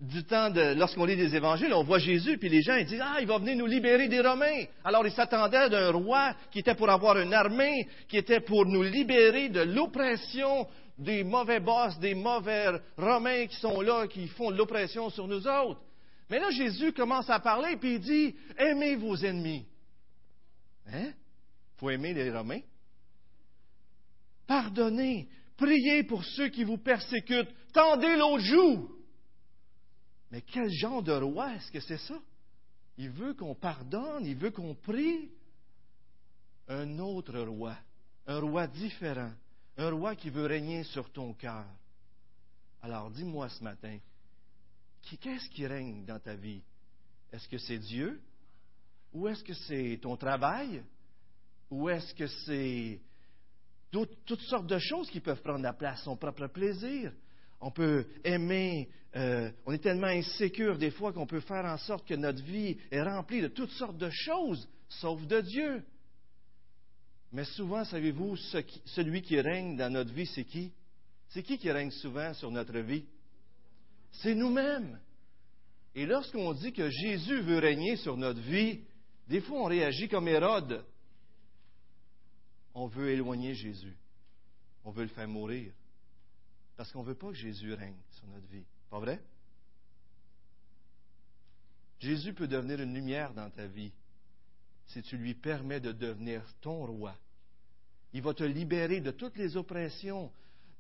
du 0.00 0.22
temps 0.24 0.50
lorsqu'on 0.76 1.04
lit 1.04 1.16
des 1.16 1.34
évangiles, 1.34 1.74
on 1.74 1.82
voit 1.82 1.98
Jésus, 1.98 2.38
puis 2.38 2.48
les 2.48 2.62
gens 2.62 2.76
ils 2.76 2.86
disent, 2.86 3.02
ah, 3.02 3.16
il 3.20 3.26
va 3.26 3.38
venir 3.38 3.56
nous 3.56 3.66
libérer 3.66 4.06
des 4.06 4.20
Romains. 4.20 4.64
Alors 4.84 5.04
ils 5.04 5.12
s'attendaient 5.12 5.68
d'un 5.68 5.90
roi 5.90 6.34
qui 6.52 6.60
était 6.60 6.76
pour 6.76 6.88
avoir 6.88 7.18
une 7.18 7.34
armée, 7.34 7.88
qui 8.08 8.16
était 8.16 8.40
pour 8.40 8.64
nous 8.66 8.82
libérer 8.82 9.48
de 9.48 9.60
l'oppression 9.60 10.68
des 10.98 11.24
mauvais 11.24 11.60
boss, 11.60 11.98
des 11.98 12.14
mauvais 12.14 12.80
Romains 12.96 13.46
qui 13.46 13.56
sont 13.56 13.80
là, 13.80 14.06
qui 14.06 14.28
font 14.28 14.50
de 14.52 14.56
l'oppression 14.56 15.10
sur 15.10 15.26
nous 15.26 15.46
autres. 15.46 15.80
Mais 16.30 16.38
là, 16.38 16.50
Jésus 16.50 16.92
commence 16.92 17.30
à 17.30 17.40
parler, 17.40 17.76
puis 17.76 17.94
il 17.94 18.00
dit, 18.00 18.34
aimez 18.56 18.96
vos 18.96 19.16
ennemis. 19.16 19.66
Hein? 20.92 21.12
Faut 21.78 21.90
aimer 21.90 22.14
les 22.14 22.30
Romains. 22.30 22.60
Pardonnez, 24.46 25.28
priez 25.56 26.04
pour 26.04 26.24
ceux 26.24 26.48
qui 26.48 26.64
vous 26.64 26.78
persécutent, 26.78 27.50
tendez 27.72 28.16
l'autre 28.16 28.44
joue. 28.44 28.97
Mais 30.30 30.42
quel 30.42 30.70
genre 30.70 31.02
de 31.02 31.12
roi 31.12 31.54
est-ce 31.54 31.70
que 31.70 31.80
c'est 31.80 31.98
ça? 31.98 32.18
Il 32.96 33.10
veut 33.10 33.34
qu'on 33.34 33.54
pardonne, 33.54 34.26
il 34.26 34.36
veut 34.36 34.50
qu'on 34.50 34.74
prie. 34.74 35.30
Un 36.66 36.98
autre 36.98 37.38
roi, 37.40 37.76
un 38.26 38.40
roi 38.40 38.66
différent, 38.66 39.32
un 39.78 39.90
roi 39.90 40.14
qui 40.16 40.28
veut 40.28 40.44
régner 40.44 40.84
sur 40.84 41.10
ton 41.10 41.32
cœur. 41.32 41.64
Alors 42.82 43.10
dis-moi 43.10 43.48
ce 43.48 43.64
matin, 43.64 43.98
qu'est-ce 45.20 45.48
qui 45.48 45.66
règne 45.66 46.04
dans 46.04 46.18
ta 46.18 46.34
vie? 46.34 46.62
Est-ce 47.32 47.48
que 47.48 47.58
c'est 47.58 47.78
Dieu? 47.78 48.20
Ou 49.14 49.28
est-ce 49.28 49.42
que 49.42 49.54
c'est 49.54 49.98
ton 50.02 50.16
travail? 50.16 50.82
Ou 51.70 51.88
est-ce 51.88 52.14
que 52.14 52.26
c'est 52.26 53.00
toutes 53.90 54.42
sortes 54.42 54.66
de 54.66 54.78
choses 54.78 55.10
qui 55.10 55.20
peuvent 55.20 55.40
prendre 55.42 55.62
la 55.62 55.72
place, 55.72 56.02
son 56.02 56.16
propre 56.16 56.46
plaisir? 56.48 57.12
On 57.60 57.70
peut 57.70 58.06
aimer, 58.24 58.88
euh, 59.16 59.50
on 59.66 59.72
est 59.72 59.78
tellement 59.78 60.06
insécure 60.06 60.78
des 60.78 60.90
fois 60.90 61.12
qu'on 61.12 61.26
peut 61.26 61.40
faire 61.40 61.64
en 61.64 61.78
sorte 61.78 62.06
que 62.06 62.14
notre 62.14 62.42
vie 62.42 62.76
est 62.90 63.02
remplie 63.02 63.40
de 63.40 63.48
toutes 63.48 63.72
sortes 63.72 63.98
de 63.98 64.10
choses, 64.10 64.68
sauf 64.88 65.26
de 65.26 65.40
Dieu. 65.40 65.82
Mais 67.32 67.44
souvent, 67.44 67.84
savez-vous, 67.84 68.36
celui 68.36 69.22
qui 69.22 69.40
règne 69.40 69.76
dans 69.76 69.92
notre 69.92 70.12
vie, 70.12 70.26
c'est 70.26 70.44
qui? 70.44 70.72
C'est 71.28 71.42
qui 71.42 71.58
qui 71.58 71.70
règne 71.70 71.90
souvent 71.90 72.32
sur 72.34 72.50
notre 72.50 72.78
vie? 72.78 73.04
C'est 74.12 74.34
nous-mêmes. 74.34 74.98
Et 75.94 76.06
lorsqu'on 76.06 76.52
dit 76.52 76.72
que 76.72 76.88
Jésus 76.88 77.40
veut 77.40 77.58
régner 77.58 77.96
sur 77.96 78.16
notre 78.16 78.40
vie, 78.40 78.80
des 79.28 79.40
fois 79.40 79.62
on 79.62 79.64
réagit 79.64 80.08
comme 80.08 80.28
Hérode. 80.28 80.84
On 82.74 82.86
veut 82.86 83.10
éloigner 83.10 83.54
Jésus. 83.54 83.96
On 84.84 84.90
veut 84.90 85.02
le 85.02 85.08
faire 85.08 85.28
mourir. 85.28 85.72
Parce 86.78 86.92
qu'on 86.92 87.02
ne 87.02 87.08
veut 87.08 87.16
pas 87.16 87.26
que 87.26 87.34
Jésus 87.34 87.74
règne 87.74 87.98
sur 88.12 88.28
notre 88.28 88.46
vie. 88.46 88.62
Pas 88.88 89.00
vrai? 89.00 89.20
Jésus 91.98 92.32
peut 92.32 92.46
devenir 92.46 92.80
une 92.80 92.94
lumière 92.94 93.34
dans 93.34 93.50
ta 93.50 93.66
vie 93.66 93.92
si 94.86 95.02
tu 95.02 95.16
lui 95.16 95.34
permets 95.34 95.80
de 95.80 95.90
devenir 95.90 96.40
ton 96.60 96.86
roi. 96.86 97.16
Il 98.12 98.22
va 98.22 98.32
te 98.32 98.44
libérer 98.44 99.00
de 99.00 99.10
toutes 99.10 99.36
les 99.36 99.56
oppressions, 99.56 100.30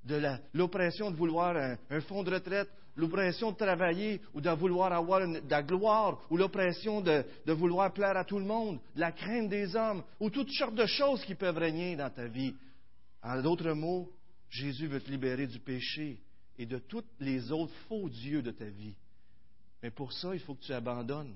de 0.04 0.22
l'oppression 0.54 1.10
de 1.10 1.16
vouloir 1.16 1.56
un, 1.90 2.00
fonds 2.02 2.22
de 2.22 2.32
retraite, 2.32 2.70
l'oppression 2.94 3.50
de 3.50 3.56
travailler 3.56 4.20
ou 4.34 4.40
de 4.40 4.50
vouloir 4.50 4.92
avoir 4.92 5.26
de 5.26 5.50
la 5.50 5.64
gloire, 5.64 6.20
ou 6.30 6.36
l'oppression 6.36 7.00
de, 7.00 7.24
vouloir 7.48 7.92
plaire 7.92 8.16
à 8.16 8.24
tout 8.24 8.38
le 8.38 8.46
monde, 8.46 8.78
de 8.94 9.00
la 9.00 9.10
crainte 9.10 9.48
des 9.48 9.74
hommes, 9.74 10.04
ou 10.20 10.30
toutes 10.30 10.52
sortes 10.52 10.76
de 10.76 10.86
choses 10.86 11.24
qui 11.24 11.34
peuvent 11.34 11.58
régner 11.58 11.96
dans 11.96 12.08
ta 12.08 12.28
vie. 12.28 12.54
En 13.20 13.42
d'autres 13.42 13.72
mots, 13.72 14.08
Jésus 14.50 14.86
veut 14.86 15.00
te 15.00 15.10
libérer 15.10 15.46
du 15.46 15.58
péché 15.58 16.20
et 16.58 16.66
de 16.66 16.78
tous 16.78 17.04
les 17.20 17.52
autres 17.52 17.74
faux 17.88 18.08
dieux 18.08 18.42
de 18.42 18.50
ta 18.50 18.64
vie. 18.64 18.94
Mais 19.82 19.90
pour 19.90 20.12
ça, 20.12 20.34
il 20.34 20.40
faut 20.40 20.54
que 20.54 20.64
tu 20.64 20.72
abandonnes. 20.72 21.34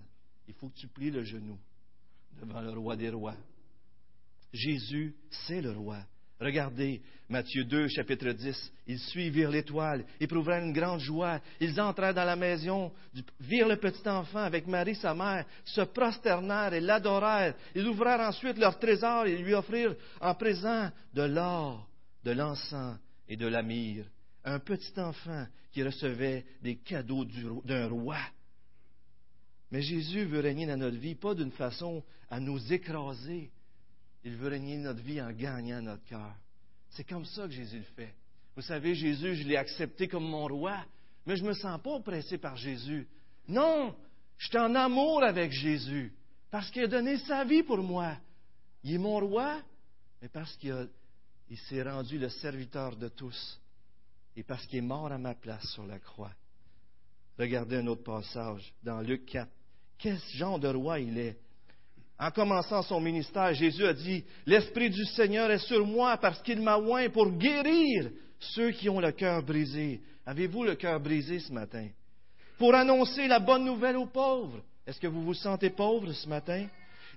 Il 0.48 0.54
faut 0.54 0.68
que 0.68 0.78
tu 0.78 0.88
plies 0.88 1.10
le 1.10 1.22
genou 1.22 1.58
devant 2.40 2.60
le 2.60 2.70
roi 2.70 2.96
des 2.96 3.10
rois. 3.10 3.36
Jésus, 4.52 5.14
c'est 5.30 5.60
le 5.60 5.70
roi. 5.70 5.98
Regardez 6.40 7.00
Matthieu 7.28 7.64
2, 7.64 7.88
chapitre 7.88 8.32
10. 8.32 8.72
Ils 8.88 8.98
suivirent 8.98 9.50
l'étoile, 9.50 10.04
éprouvèrent 10.18 10.64
une 10.64 10.72
grande 10.72 11.00
joie. 11.00 11.40
Ils 11.60 11.80
entrèrent 11.80 12.14
dans 12.14 12.24
la 12.24 12.34
maison, 12.34 12.92
virent 13.38 13.68
le 13.68 13.76
petit 13.76 14.06
enfant 14.08 14.40
avec 14.40 14.66
Marie, 14.66 14.96
sa 14.96 15.14
mère, 15.14 15.46
se 15.64 15.82
prosternèrent 15.82 16.74
et 16.74 16.80
l'adorèrent. 16.80 17.54
Ils 17.76 17.86
ouvrirent 17.86 18.20
ensuite 18.20 18.58
leur 18.58 18.78
trésor 18.78 19.26
et 19.26 19.38
lui 19.38 19.54
offrirent 19.54 19.94
en 20.20 20.34
présent 20.34 20.90
de 21.14 21.22
l'or, 21.22 21.88
de 22.24 22.30
l'encens 22.30 22.98
et 23.28 23.36
de 23.36 23.46
la 23.46 23.62
myrrhe. 23.62 24.06
Un 24.44 24.58
petit 24.58 24.98
enfant 24.98 25.46
qui 25.72 25.82
recevait 25.82 26.44
des 26.62 26.76
cadeaux 26.76 27.24
d'un 27.64 27.88
roi. 27.88 28.18
Mais 29.70 29.82
Jésus 29.82 30.24
veut 30.24 30.40
régner 30.40 30.66
dans 30.66 30.76
notre 30.76 30.98
vie, 30.98 31.14
pas 31.14 31.34
d'une 31.34 31.52
façon 31.52 32.02
à 32.28 32.40
nous 32.40 32.72
écraser. 32.72 33.50
Il 34.24 34.36
veut 34.36 34.48
régner 34.48 34.76
notre 34.76 35.00
vie 35.00 35.20
en 35.20 35.32
gagnant 35.32 35.80
notre 35.80 36.04
cœur. 36.04 36.34
C'est 36.90 37.04
comme 37.04 37.24
ça 37.24 37.46
que 37.46 37.52
Jésus 37.52 37.78
le 37.78 37.84
fait. 37.96 38.14
Vous 38.54 38.62
savez, 38.62 38.94
Jésus, 38.94 39.36
je 39.36 39.48
l'ai 39.48 39.56
accepté 39.56 40.08
comme 40.08 40.28
mon 40.28 40.46
roi, 40.46 40.84
mais 41.24 41.36
je 41.36 41.42
ne 41.42 41.48
me 41.48 41.54
sens 41.54 41.80
pas 41.80 41.90
oppressé 41.94 42.36
par 42.36 42.56
Jésus. 42.56 43.08
Non, 43.48 43.96
je 44.36 44.48
suis 44.48 44.58
en 44.58 44.74
amour 44.74 45.22
avec 45.22 45.52
Jésus, 45.52 46.12
parce 46.50 46.70
qu'il 46.70 46.82
a 46.82 46.88
donné 46.88 47.16
sa 47.18 47.44
vie 47.44 47.62
pour 47.62 47.78
moi. 47.78 48.16
Il 48.84 48.94
est 48.94 48.98
mon 48.98 49.18
roi, 49.20 49.62
mais 50.20 50.28
parce 50.28 50.54
qu'il 50.56 50.72
a 50.72 50.86
il 51.52 51.58
s'est 51.58 51.82
rendu 51.82 52.16
le 52.16 52.30
serviteur 52.30 52.96
de 52.96 53.08
tous 53.08 53.60
et 54.34 54.42
parce 54.42 54.64
qu'il 54.64 54.78
est 54.78 54.80
mort 54.80 55.12
à 55.12 55.18
ma 55.18 55.34
place 55.34 55.66
sur 55.74 55.86
la 55.86 55.98
croix. 55.98 56.32
Regardez 57.38 57.76
un 57.76 57.86
autre 57.88 58.04
passage 58.04 58.72
dans 58.82 59.02
Luc 59.02 59.26
4. 59.26 59.50
Quel 59.98 60.18
genre 60.32 60.58
de 60.58 60.68
roi 60.68 60.98
il 61.00 61.18
est. 61.18 61.38
En 62.18 62.30
commençant 62.30 62.82
son 62.82 63.02
ministère, 63.02 63.52
Jésus 63.52 63.84
a 63.84 63.92
dit, 63.92 64.24
L'Esprit 64.46 64.88
du 64.88 65.04
Seigneur 65.04 65.50
est 65.50 65.66
sur 65.66 65.86
moi 65.86 66.16
parce 66.16 66.40
qu'il 66.40 66.62
m'a 66.62 66.78
oint 66.78 67.10
pour 67.10 67.30
guérir 67.32 68.10
ceux 68.38 68.70
qui 68.70 68.88
ont 68.88 69.00
le 69.00 69.12
cœur 69.12 69.42
brisé. 69.42 70.00
Avez-vous 70.24 70.64
le 70.64 70.74
cœur 70.74 71.00
brisé 71.00 71.38
ce 71.38 71.52
matin? 71.52 71.86
Pour 72.56 72.74
annoncer 72.74 73.28
la 73.28 73.40
bonne 73.40 73.66
nouvelle 73.66 73.98
aux 73.98 74.06
pauvres. 74.06 74.62
Est-ce 74.86 74.98
que 74.98 75.06
vous 75.06 75.22
vous 75.22 75.34
sentez 75.34 75.68
pauvre 75.68 76.12
ce 76.12 76.26
matin? 76.26 76.66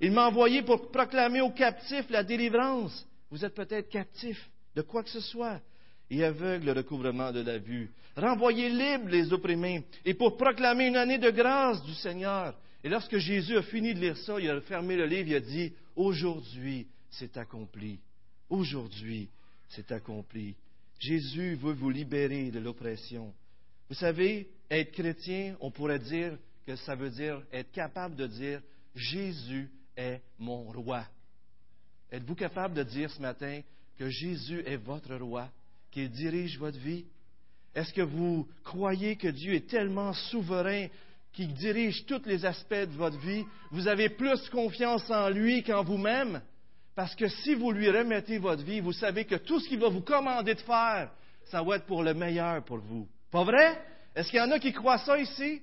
Il 0.01 0.12
m'a 0.12 0.27
envoyé 0.27 0.62
pour 0.62 0.92
proclamer 0.92 1.39
aux 1.39 1.51
captifs 1.51 2.10
la 2.10 2.22
délivrance 2.22 3.08
vous 3.32 3.44
êtes 3.44 3.55
peut-être 3.55 3.89
captif 3.89 4.50
de 4.75 4.82
quoi 4.82 5.03
que 5.03 5.10
ce 5.10 5.22
soit 5.22 5.62
et 6.10 6.24
aveugle 6.24 6.67
le 6.67 6.72
recouvrement 6.74 7.32
de 7.32 7.41
la 7.41 7.58
vue. 7.58 7.89
Renvoyez 8.15 8.70
libre 8.70 9.10
les 9.10 9.34
opprimés 9.34 9.84
et 10.05 10.13
pour 10.13 10.38
proclamer 10.38 10.88
une 10.88 10.98
année 10.98 11.17
de 11.17 11.32
grâce 11.32 11.84
du 11.84 11.94
Seigneur. 11.96 12.58
Et 12.84 12.89
lorsque 12.89 13.17
Jésus 13.17 13.58
a 13.58 13.63
fini 13.63 13.94
de 13.94 14.00
lire 14.00 14.17
ça, 14.17 14.39
il 14.39 14.50
a 14.50 14.62
fermé 14.62 14.96
le 14.96 15.05
livre, 15.05 15.29
il 15.29 15.36
a 15.36 15.39
dit, 15.39 15.74
aujourd'hui 15.96 16.88
c'est 17.10 17.36
accompli. 17.38 18.00
Aujourd'hui 18.50 19.29
c'est 19.70 19.91
accompli. 19.91 20.55
Jésus 21.00 21.55
veut 21.55 21.74
vous 21.74 21.89
libérer 21.89 22.51
de 22.51 22.60
l'oppression. 22.60 23.34
Vous 23.89 23.96
savez, 23.96 24.50
être 24.70 24.91
chrétien, 24.91 25.55
on 25.60 25.72
pourrait 25.72 26.00
dire 26.00 26.38
que 26.65 26.75
ça 26.75 26.96
veut 26.96 27.10
dire 27.10 27.41
être 27.51 27.72
capable 27.72 28.15
de 28.15 28.27
dire, 28.27 28.62
Jésus 28.96 29.70
est 29.98 30.22
mon 30.39 30.63
roi. 30.72 31.05
Êtes-vous 32.12 32.36
capable 32.36 32.76
de 32.76 32.84
dire 32.84 33.10
ce 33.10 33.22
matin 33.22 33.62
que 33.98 34.10
Jésus 34.10 34.62
est 34.66 34.78
votre 34.78 35.16
roi, 35.16 35.50
qu'il 35.92 36.10
dirige 36.10 36.58
votre 36.58 36.78
vie? 36.78 37.06
Est-ce 37.74 37.94
que 37.94 38.02
vous 38.02 38.48
croyez 38.64 39.16
que 39.16 39.28
Dieu 39.28 39.54
est 39.54 39.68
tellement 39.68 40.14
souverain 40.14 40.88
qu'il 41.34 41.54
dirige 41.54 42.06
tous 42.06 42.22
les 42.26 42.46
aspects 42.46 42.74
de 42.74 42.96
votre 42.96 43.20
vie? 43.20 43.44
Vous 43.72 43.88
avez 43.88 44.10
plus 44.10 44.50
confiance 44.50 45.10
en 45.10 45.30
lui 45.30 45.64
qu'en 45.64 45.84
vous-même? 45.84 46.42
Parce 46.96 47.14
que 47.16 47.28
si 47.28 47.56
vous 47.56 47.72
lui 47.72 47.90
remettez 47.90 48.38
votre 48.38 48.64
vie, 48.64 48.80
vous 48.80 48.94
savez 48.94 49.26
que 49.26 49.36
tout 49.36 49.60
ce 49.60 49.68
qu'il 49.68 49.80
va 49.80 49.90
vous 49.90 50.02
commander 50.02 50.56
de 50.56 50.62
faire, 50.62 51.12
ça 51.46 51.62
va 51.62 51.76
être 51.76 51.86
pour 51.86 52.04
le 52.04 52.14
meilleur 52.14 52.64
pour 52.64 52.78
vous. 52.78 53.08
Pas 53.30 53.44
vrai? 53.44 53.78
Est-ce 54.16 54.30
qu'il 54.30 54.40
y 54.40 54.42
en 54.42 54.52
a 54.52 54.60
qui 54.60 54.72
croient 54.72 55.00
ça 55.00 55.20
ici? 55.20 55.62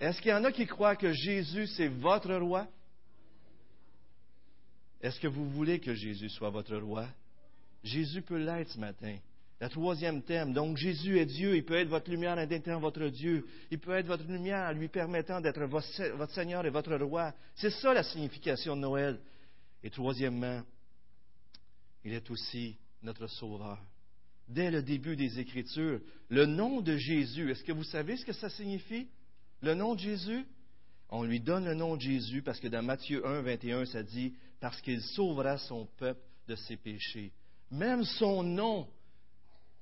Est-ce 0.00 0.20
qu'il 0.20 0.32
y 0.32 0.34
en 0.34 0.44
a 0.44 0.50
qui 0.50 0.66
croient 0.66 0.96
que 0.96 1.12
Jésus, 1.12 1.68
c'est 1.68 1.86
votre 1.86 2.34
roi? 2.34 2.66
Est-ce 5.00 5.18
que 5.20 5.28
vous 5.28 5.48
voulez 5.48 5.80
que 5.80 5.94
Jésus 5.94 6.28
soit 6.28 6.50
votre 6.50 6.76
roi? 6.76 7.08
Jésus 7.82 8.22
peut 8.22 8.38
l'être 8.38 8.70
ce 8.70 8.78
matin. 8.78 9.16
Le 9.60 9.68
troisième 9.68 10.22
thème, 10.22 10.54
donc 10.54 10.78
Jésus 10.78 11.18
est 11.18 11.26
Dieu, 11.26 11.54
il 11.54 11.64
peut 11.64 11.74
être 11.74 11.88
votre 11.88 12.10
lumière 12.10 12.38
en 12.38 12.48
étant 12.48 12.80
votre 12.80 13.08
Dieu, 13.08 13.46
il 13.70 13.78
peut 13.78 13.92
être 13.92 14.06
votre 14.06 14.24
lumière 14.24 14.70
en 14.70 14.72
lui 14.72 14.88
permettant 14.88 15.40
d'être 15.40 15.62
votre 15.64 16.32
Seigneur 16.32 16.64
et 16.64 16.70
votre 16.70 16.96
roi. 16.96 17.34
C'est 17.56 17.70
ça 17.70 17.92
la 17.92 18.02
signification 18.02 18.74
de 18.74 18.80
Noël. 18.80 19.20
Et 19.82 19.90
troisièmement, 19.90 20.62
il 22.04 22.14
est 22.14 22.30
aussi 22.30 22.76
notre 23.02 23.26
Sauveur. 23.26 23.78
Dès 24.48 24.70
le 24.70 24.82
début 24.82 25.14
des 25.14 25.38
Écritures, 25.38 26.00
le 26.30 26.46
nom 26.46 26.80
de 26.80 26.96
Jésus, 26.96 27.50
est-ce 27.50 27.62
que 27.62 27.72
vous 27.72 27.84
savez 27.84 28.16
ce 28.16 28.24
que 28.24 28.32
ça 28.32 28.48
signifie? 28.48 29.08
Le 29.60 29.74
nom 29.74 29.94
de 29.94 30.00
Jésus? 30.00 30.44
On 31.10 31.22
lui 31.22 31.40
donne 31.40 31.66
le 31.66 31.74
nom 31.74 31.96
de 31.96 32.00
Jésus 32.00 32.40
parce 32.40 32.60
que 32.60 32.68
dans 32.68 32.82
Matthieu 32.82 33.26
1, 33.26 33.42
21, 33.42 33.84
ça 33.84 34.02
dit, 34.02 34.34
parce 34.60 34.80
qu'il 34.80 35.00
sauvera 35.02 35.58
son 35.58 35.86
peuple 35.96 36.20
de 36.46 36.54
ses 36.54 36.76
péchés. 36.76 37.32
Même 37.70 38.04
son 38.04 38.42
nom 38.42 38.88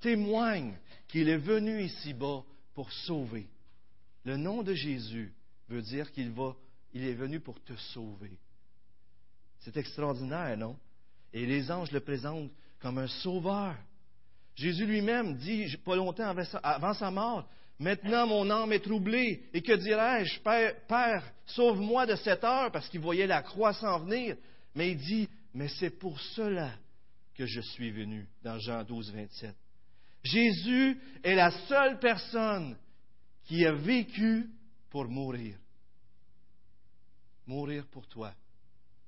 témoigne 0.00 0.78
qu'il 1.08 1.28
est 1.28 1.38
venu 1.38 1.82
ici-bas 1.82 2.44
pour 2.74 2.92
sauver. 2.92 3.46
Le 4.24 4.36
nom 4.36 4.62
de 4.62 4.74
Jésus 4.74 5.32
veut 5.68 5.82
dire 5.82 6.12
qu'il 6.12 6.30
va, 6.30 6.54
il 6.92 7.04
est 7.04 7.14
venu 7.14 7.40
pour 7.40 7.62
te 7.62 7.74
sauver. 7.76 8.38
C'est 9.60 9.76
extraordinaire, 9.76 10.56
non? 10.56 10.78
Et 11.32 11.44
les 11.44 11.70
anges 11.70 11.90
le 11.90 12.00
présentent 12.00 12.50
comme 12.78 12.98
un 12.98 13.08
sauveur. 13.08 13.74
Jésus 14.54 14.86
lui-même 14.86 15.36
dit, 15.36 15.76
pas 15.84 15.96
longtemps 15.96 16.34
avant 16.62 16.94
sa 16.94 17.10
mort, 17.10 17.48
Maintenant 17.80 18.26
mon 18.26 18.50
âme 18.50 18.72
est 18.72 18.84
troublée, 18.84 19.44
et 19.52 19.62
que 19.62 19.72
dirais-je, 19.72 20.40
Père, 20.40 20.74
Père 20.88 21.22
sauve-moi 21.46 22.06
de 22.06 22.16
cette 22.16 22.42
heure, 22.42 22.72
parce 22.72 22.88
qu'il 22.88 23.00
voyait 23.00 23.26
la 23.26 23.42
croix 23.42 23.72
s'en 23.72 24.00
venir. 24.00 24.36
Mais 24.74 24.92
il 24.92 24.98
dit, 24.98 25.28
mais 25.54 25.68
c'est 25.68 25.90
pour 25.98 26.20
cela 26.20 26.72
que 27.34 27.46
je 27.46 27.60
suis 27.60 27.90
venu, 27.90 28.26
dans 28.42 28.58
Jean 28.58 28.84
12, 28.84 29.12
27. 29.12 29.54
Jésus 30.22 31.00
est 31.22 31.34
la 31.34 31.50
seule 31.66 31.98
personne 31.98 32.76
qui 33.44 33.64
a 33.64 33.72
vécu 33.72 34.50
pour 34.90 35.06
mourir. 35.06 35.56
Mourir 37.46 37.86
pour 37.86 38.06
toi, 38.06 38.34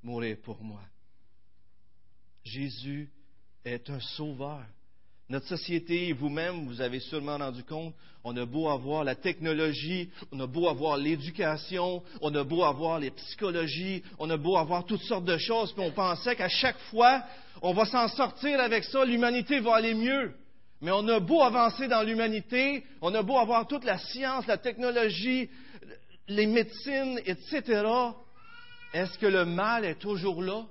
mourir 0.02 0.38
pour 0.42 0.62
moi. 0.62 0.82
Jésus 2.44 3.10
est 3.64 3.90
un 3.90 4.00
sauveur. 4.00 4.64
Notre 5.30 5.46
société 5.46 6.12
vous-même, 6.12 6.66
vous 6.66 6.80
avez 6.80 6.98
sûrement 6.98 7.38
rendu 7.38 7.62
compte, 7.62 7.94
on 8.24 8.36
a 8.36 8.44
beau 8.44 8.68
avoir 8.68 9.04
la 9.04 9.14
technologie, 9.14 10.10
on 10.32 10.40
a 10.40 10.46
beau 10.48 10.68
avoir 10.68 10.96
l'éducation, 10.96 12.02
on 12.20 12.34
a 12.34 12.42
beau 12.42 12.64
avoir 12.64 12.98
les 12.98 13.12
psychologies, 13.12 14.02
on 14.18 14.28
a 14.28 14.36
beau 14.36 14.56
avoir 14.56 14.84
toutes 14.84 15.04
sortes 15.04 15.24
de 15.24 15.38
choses, 15.38 15.72
puis 15.72 15.84
on 15.86 15.92
pensait 15.92 16.34
qu'à 16.34 16.48
chaque 16.48 16.80
fois, 16.90 17.22
on 17.62 17.72
va 17.72 17.84
s'en 17.84 18.08
sortir 18.08 18.58
avec 18.58 18.82
ça, 18.82 19.04
l'humanité 19.04 19.60
va 19.60 19.76
aller 19.76 19.94
mieux. 19.94 20.34
Mais 20.80 20.90
on 20.90 21.06
a 21.06 21.20
beau 21.20 21.42
avancer 21.42 21.86
dans 21.86 22.02
l'humanité, 22.02 22.84
on 23.00 23.14
a 23.14 23.22
beau 23.22 23.38
avoir 23.38 23.68
toute 23.68 23.84
la 23.84 23.98
science, 23.98 24.48
la 24.48 24.58
technologie, 24.58 25.48
les 26.26 26.46
médecines, 26.46 27.20
etc. 27.24 27.84
Est-ce 28.92 29.16
que 29.16 29.26
le 29.26 29.44
mal 29.44 29.84
est 29.84 30.00
toujours 30.00 30.42
là? 30.42 30.66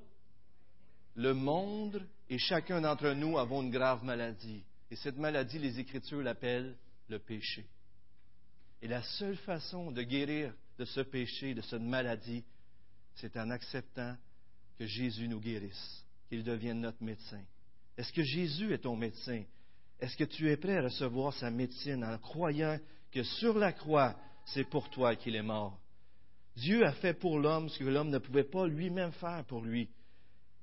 Le 1.15 1.33
monde 1.33 2.01
et 2.29 2.37
chacun 2.37 2.81
d'entre 2.81 3.11
nous 3.11 3.37
avons 3.37 3.63
une 3.63 3.71
grave 3.71 4.03
maladie. 4.03 4.63
Et 4.91 4.95
cette 4.95 5.17
maladie, 5.17 5.57
les 5.57 5.79
Écritures 5.79 6.21
l'appellent 6.21 6.75
le 7.07 7.19
péché. 7.19 7.65
Et 8.81 8.87
la 8.87 9.01
seule 9.01 9.37
façon 9.37 9.91
de 9.91 10.03
guérir 10.03 10.53
de 10.77 10.85
ce 10.85 11.01
péché, 11.01 11.53
de 11.53 11.61
cette 11.61 11.81
maladie, 11.81 12.43
c'est 13.15 13.35
en 13.35 13.49
acceptant 13.49 14.15
que 14.77 14.85
Jésus 14.85 15.27
nous 15.27 15.39
guérisse, 15.39 16.05
qu'il 16.29 16.43
devienne 16.43 16.81
notre 16.81 17.03
médecin. 17.03 17.41
Est-ce 17.97 18.13
que 18.13 18.23
Jésus 18.23 18.73
est 18.73 18.79
ton 18.79 18.95
médecin? 18.95 19.43
Est-ce 19.99 20.15
que 20.15 20.23
tu 20.23 20.49
es 20.49 20.55
prêt 20.55 20.77
à 20.77 20.83
recevoir 20.83 21.33
sa 21.33 21.49
médecine 21.49 22.03
en 22.05 22.17
croyant 22.17 22.79
que 23.11 23.23
sur 23.23 23.57
la 23.57 23.73
croix, 23.73 24.15
c'est 24.45 24.69
pour 24.69 24.89
toi 24.89 25.15
qu'il 25.15 25.35
est 25.35 25.43
mort? 25.43 25.77
Dieu 26.55 26.85
a 26.85 26.93
fait 26.93 27.13
pour 27.13 27.39
l'homme 27.39 27.69
ce 27.69 27.79
que 27.79 27.83
l'homme 27.85 28.09
ne 28.09 28.17
pouvait 28.19 28.43
pas 28.43 28.67
lui-même 28.67 29.11
faire 29.13 29.43
pour 29.45 29.61
lui. 29.61 29.89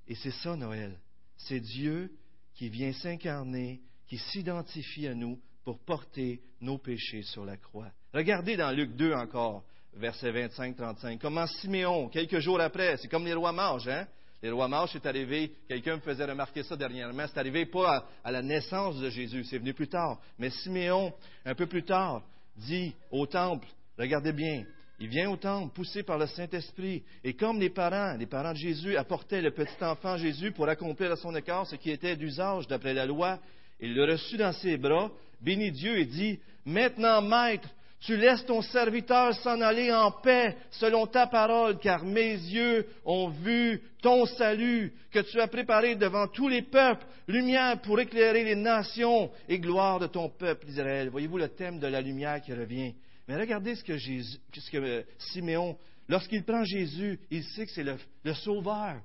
Et 0.09 0.14
c'est 0.14 0.31
ça, 0.31 0.57
Noël 0.57 0.98
c'est 1.37 1.61
Dieu 1.61 2.11
qui 2.55 2.68
vient 2.68 2.92
s'incarner, 2.92 3.81
qui 4.09 4.18
s'identifie 4.18 5.07
à 5.07 5.14
nous 5.14 5.38
pour 5.64 5.79
porter 5.85 6.40
nos 6.61 6.79
péchés 6.79 7.22
sur 7.22 7.44
la 7.44 7.57
croix. 7.57 7.90
Regardez 8.14 8.57
dans 8.57 8.70
Luc 8.70 8.94
2 8.96 9.12
encore, 9.12 9.64
verset 9.94 10.33
25-35, 10.33 11.18
comment 11.18 11.46
Siméon, 11.46 12.09
quelques 12.09 12.38
jours 12.38 12.61
après, 12.61 12.96
c'est 12.96 13.09
comme 13.09 13.25
les 13.25 13.35
rois 13.35 13.53
mages, 13.53 13.88
hein? 13.88 14.07
Les 14.42 14.51
rois 14.51 14.68
mages, 14.68 14.90
c'est 14.92 15.07
arrivé, 15.07 15.53
quelqu'un 15.66 15.96
me 15.96 16.01
faisait 16.01 16.25
remarquer 16.25 16.62
ça 16.62 16.77
dernièrement, 16.77 17.27
c'est 17.27 17.38
arrivé 17.38 17.66
pas 17.66 18.07
à 18.22 18.31
la 18.31 18.42
naissance 18.42 18.99
de 19.01 19.11
Jésus, 19.11 19.44
c'est 19.44 19.59
venu 19.59 19.75
plus 19.75 19.88
tard. 19.88 20.20
Mais 20.38 20.51
Siméon, 20.51 21.12
un 21.44 21.55
peu 21.55 21.66
plus 21.66 21.83
tard, 21.83 22.22
dit 22.57 22.94
au 23.11 23.27
temple, 23.27 23.66
regardez 23.99 24.33
bien, 24.33 24.64
il 24.98 25.09
vient 25.09 25.30
au 25.30 25.37
temple, 25.37 25.74
poussé 25.74 26.02
par 26.02 26.18
le 26.18 26.26
Saint-Esprit. 26.26 27.02
Et 27.22 27.35
comme 27.35 27.61
les 27.61 27.70
parents, 27.70 28.16
les 28.16 28.26
parents 28.26 28.52
de 28.52 28.59
Jésus, 28.59 28.96
apportaient 28.96 29.42
le 29.42 29.50
petit 29.50 29.82
enfant 29.82 30.16
Jésus 30.16 30.52
pour 30.52 30.68
accomplir 30.68 31.12
à 31.12 31.16
son 31.16 31.35
écart 31.37 31.66
ce 31.66 31.76
qui 31.76 31.90
était 31.90 32.16
d'usage 32.16 32.66
d'après 32.66 32.94
la 32.94 33.04
loi, 33.04 33.38
il 33.78 33.94
le 33.94 34.04
reçut 34.04 34.38
dans 34.38 34.52
ses 34.52 34.78
bras, 34.78 35.11
bénit 35.42 35.70
Dieu 35.70 35.98
et 35.98 36.06
dit, 36.06 36.38
Maintenant, 36.64 37.20
Maître, 37.20 37.68
tu 38.00 38.16
laisses 38.16 38.44
ton 38.46 38.62
serviteur 38.62 39.35
s'en 39.35 39.61
aller 39.61 39.92
en 39.92 40.11
paix 40.11 40.56
selon 40.70 41.06
ta 41.06 41.26
parole, 41.26 41.78
car 41.78 42.04
mes 42.04 42.32
yeux 42.32 42.87
ont 43.04 43.28
vu 43.28 43.82
ton 44.00 44.24
salut 44.26 44.92
que 45.12 45.20
tu 45.20 45.40
as 45.40 45.48
préparé 45.48 45.94
devant 45.94 46.26
tous 46.28 46.48
les 46.48 46.62
peuples, 46.62 47.04
lumière 47.28 47.80
pour 47.82 48.00
éclairer 48.00 48.44
les 48.44 48.54
nations 48.54 49.30
et 49.48 49.59
gloire 49.59 49.98
de 49.98 50.06
ton 50.06 50.28
peuple 50.28 50.68
Israël. 50.68 51.11
Voyez-vous 51.11 51.38
le 51.38 51.48
thème 51.48 51.78
de 51.78 51.87
la 51.87 52.00
lumière 52.00 52.40
qui 52.40 52.52
revient. 52.52 52.94
Mais 53.28 53.36
regardez 53.36 53.74
ce 53.74 53.82
que, 53.82 54.76
euh, 54.76 55.02
Siméon, 55.18 55.78
lorsqu'il 56.08 56.44
prend 56.44 56.64
Jésus, 56.64 57.18
il 57.30 57.44
sait 57.44 57.66
que 57.66 57.72
c'est 57.72 57.84
le, 57.84 58.34
Sauveur. 58.34 59.00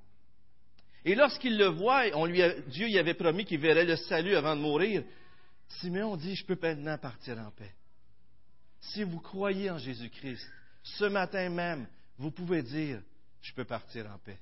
Et 1.03 1.15
lorsqu'il 1.15 1.57
le 1.57 1.67
voit, 1.67 2.05
lui 2.27 2.41
Dieu 2.67 2.87
y 2.87 2.99
avait 2.99 3.15
promis 3.15 3.45
qu'il 3.45 3.59
verrait 3.59 3.85
le 3.85 3.95
salut 3.95 4.35
avant 4.35 4.55
de 4.55 4.61
mourir. 4.61 5.03
Siméon 5.79 6.15
dit, 6.15 6.35
je 6.35 6.45
peux 6.45 6.57
maintenant 6.61 6.97
partir 6.97 7.39
en 7.39 7.49
paix. 7.51 7.73
Si 8.79 9.03
vous 9.03 9.19
croyez 9.19 9.71
en 9.71 9.77
Jésus-Christ, 9.77 10.47
ce 10.83 11.05
matin 11.05 11.49
même, 11.49 11.87
vous 12.17 12.31
pouvez 12.31 12.61
dire, 12.61 13.01
je 13.41 13.53
peux 13.53 13.65
partir 13.65 14.05
en 14.07 14.17
paix. 14.19 14.37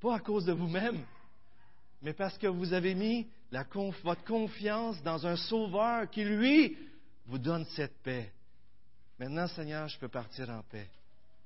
Pas 0.00 0.16
à 0.16 0.20
cause 0.20 0.44
de 0.44 0.52
vous-même, 0.52 1.02
mais 2.02 2.12
parce 2.12 2.36
que 2.36 2.46
vous 2.46 2.72
avez 2.74 2.94
mis 2.94 3.26
votre 4.02 4.24
confiance 4.24 5.02
dans 5.02 5.26
un 5.26 5.36
Sauveur 5.36 6.10
qui, 6.10 6.24
lui, 6.24 6.76
vous 7.26 7.38
donne 7.38 7.64
cette 7.76 8.02
paix. 8.02 8.32
Maintenant, 9.18 9.46
Seigneur, 9.48 9.88
je 9.88 9.98
peux 9.98 10.08
partir 10.08 10.50
en 10.50 10.62
paix 10.62 10.88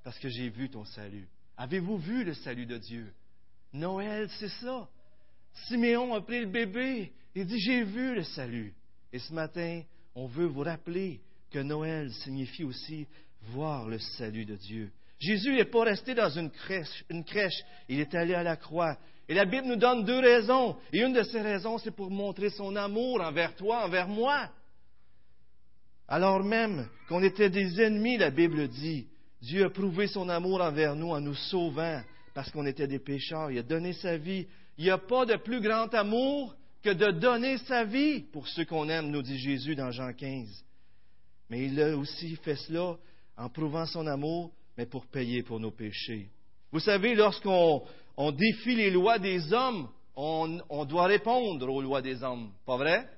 parce 0.02 0.18
que 0.18 0.28
j'ai 0.28 0.48
vu 0.48 0.70
ton 0.70 0.84
salut. 0.84 1.28
Avez-vous 1.56 1.98
vu 1.98 2.24
le 2.24 2.34
salut 2.34 2.66
de 2.66 2.78
Dieu? 2.78 3.12
Noël, 3.72 4.28
c'est 4.38 4.48
ça. 4.48 4.88
Siméon 5.66 6.14
a 6.14 6.20
pris 6.20 6.40
le 6.40 6.46
bébé 6.46 7.12
et 7.34 7.44
dit, 7.44 7.58
j'ai 7.58 7.84
vu 7.84 8.14
le 8.14 8.22
salut. 8.22 8.72
Et 9.12 9.18
ce 9.18 9.32
matin, 9.32 9.82
on 10.14 10.26
veut 10.26 10.46
vous 10.46 10.62
rappeler 10.62 11.20
que 11.50 11.58
Noël 11.58 12.12
signifie 12.12 12.64
aussi 12.64 13.06
voir 13.50 13.88
le 13.88 13.98
salut 13.98 14.44
de 14.44 14.56
Dieu. 14.56 14.90
Jésus 15.18 15.54
n'est 15.54 15.64
pas 15.64 15.84
resté 15.84 16.14
dans 16.14 16.30
une 16.30 16.50
crèche, 16.50 17.04
une 17.10 17.24
crèche, 17.24 17.64
il 17.88 18.00
est 18.00 18.14
allé 18.14 18.34
à 18.34 18.42
la 18.42 18.56
croix. 18.56 18.96
Et 19.28 19.34
la 19.34 19.44
Bible 19.44 19.66
nous 19.66 19.76
donne 19.76 20.04
deux 20.04 20.20
raisons. 20.20 20.76
Et 20.92 21.00
une 21.00 21.12
de 21.12 21.22
ces 21.22 21.40
raisons, 21.40 21.76
c'est 21.78 21.90
pour 21.90 22.10
montrer 22.10 22.50
son 22.50 22.74
amour 22.76 23.20
envers 23.20 23.54
toi, 23.56 23.84
envers 23.84 24.08
moi. 24.08 24.48
Alors 26.08 26.42
même 26.42 26.88
qu'on 27.08 27.22
était 27.22 27.50
des 27.50 27.80
ennemis, 27.80 28.16
la 28.16 28.30
Bible 28.30 28.66
dit, 28.68 29.06
Dieu 29.42 29.66
a 29.66 29.70
prouvé 29.70 30.06
son 30.06 30.28
amour 30.28 30.62
envers 30.62 30.96
nous 30.96 31.10
en 31.10 31.20
nous 31.20 31.34
sauvant 31.34 32.02
parce 32.34 32.50
qu'on 32.50 32.66
était 32.66 32.86
des 32.86 32.98
pécheurs. 32.98 33.50
Il 33.50 33.58
a 33.58 33.62
donné 33.62 33.92
sa 33.92 34.16
vie. 34.16 34.46
Il 34.78 34.84
n'y 34.84 34.90
a 34.90 34.98
pas 34.98 35.26
de 35.26 35.36
plus 35.36 35.60
grand 35.60 35.92
amour 35.94 36.54
que 36.82 36.90
de 36.90 37.10
donner 37.10 37.58
sa 37.58 37.84
vie 37.84 38.20
pour 38.20 38.48
ceux 38.48 38.64
qu'on 38.64 38.88
aime, 38.88 39.10
nous 39.10 39.22
dit 39.22 39.38
Jésus 39.38 39.74
dans 39.74 39.90
Jean 39.90 40.12
15. 40.12 40.64
Mais 41.50 41.66
il 41.66 41.80
a 41.80 41.96
aussi 41.96 42.36
fait 42.36 42.56
cela 42.56 42.96
en 43.36 43.48
prouvant 43.48 43.86
son 43.86 44.06
amour, 44.06 44.52
mais 44.76 44.86
pour 44.86 45.06
payer 45.06 45.42
pour 45.42 45.60
nos 45.60 45.70
péchés. 45.70 46.30
Vous 46.72 46.80
savez, 46.80 47.14
lorsqu'on 47.14 47.82
défie 48.32 48.76
les 48.76 48.90
lois 48.90 49.18
des 49.18 49.52
hommes, 49.52 49.88
on, 50.16 50.58
on 50.68 50.84
doit 50.84 51.06
répondre 51.06 51.68
aux 51.68 51.82
lois 51.82 52.02
des 52.02 52.22
hommes, 52.22 52.50
pas 52.66 52.76
vrai? 52.76 53.08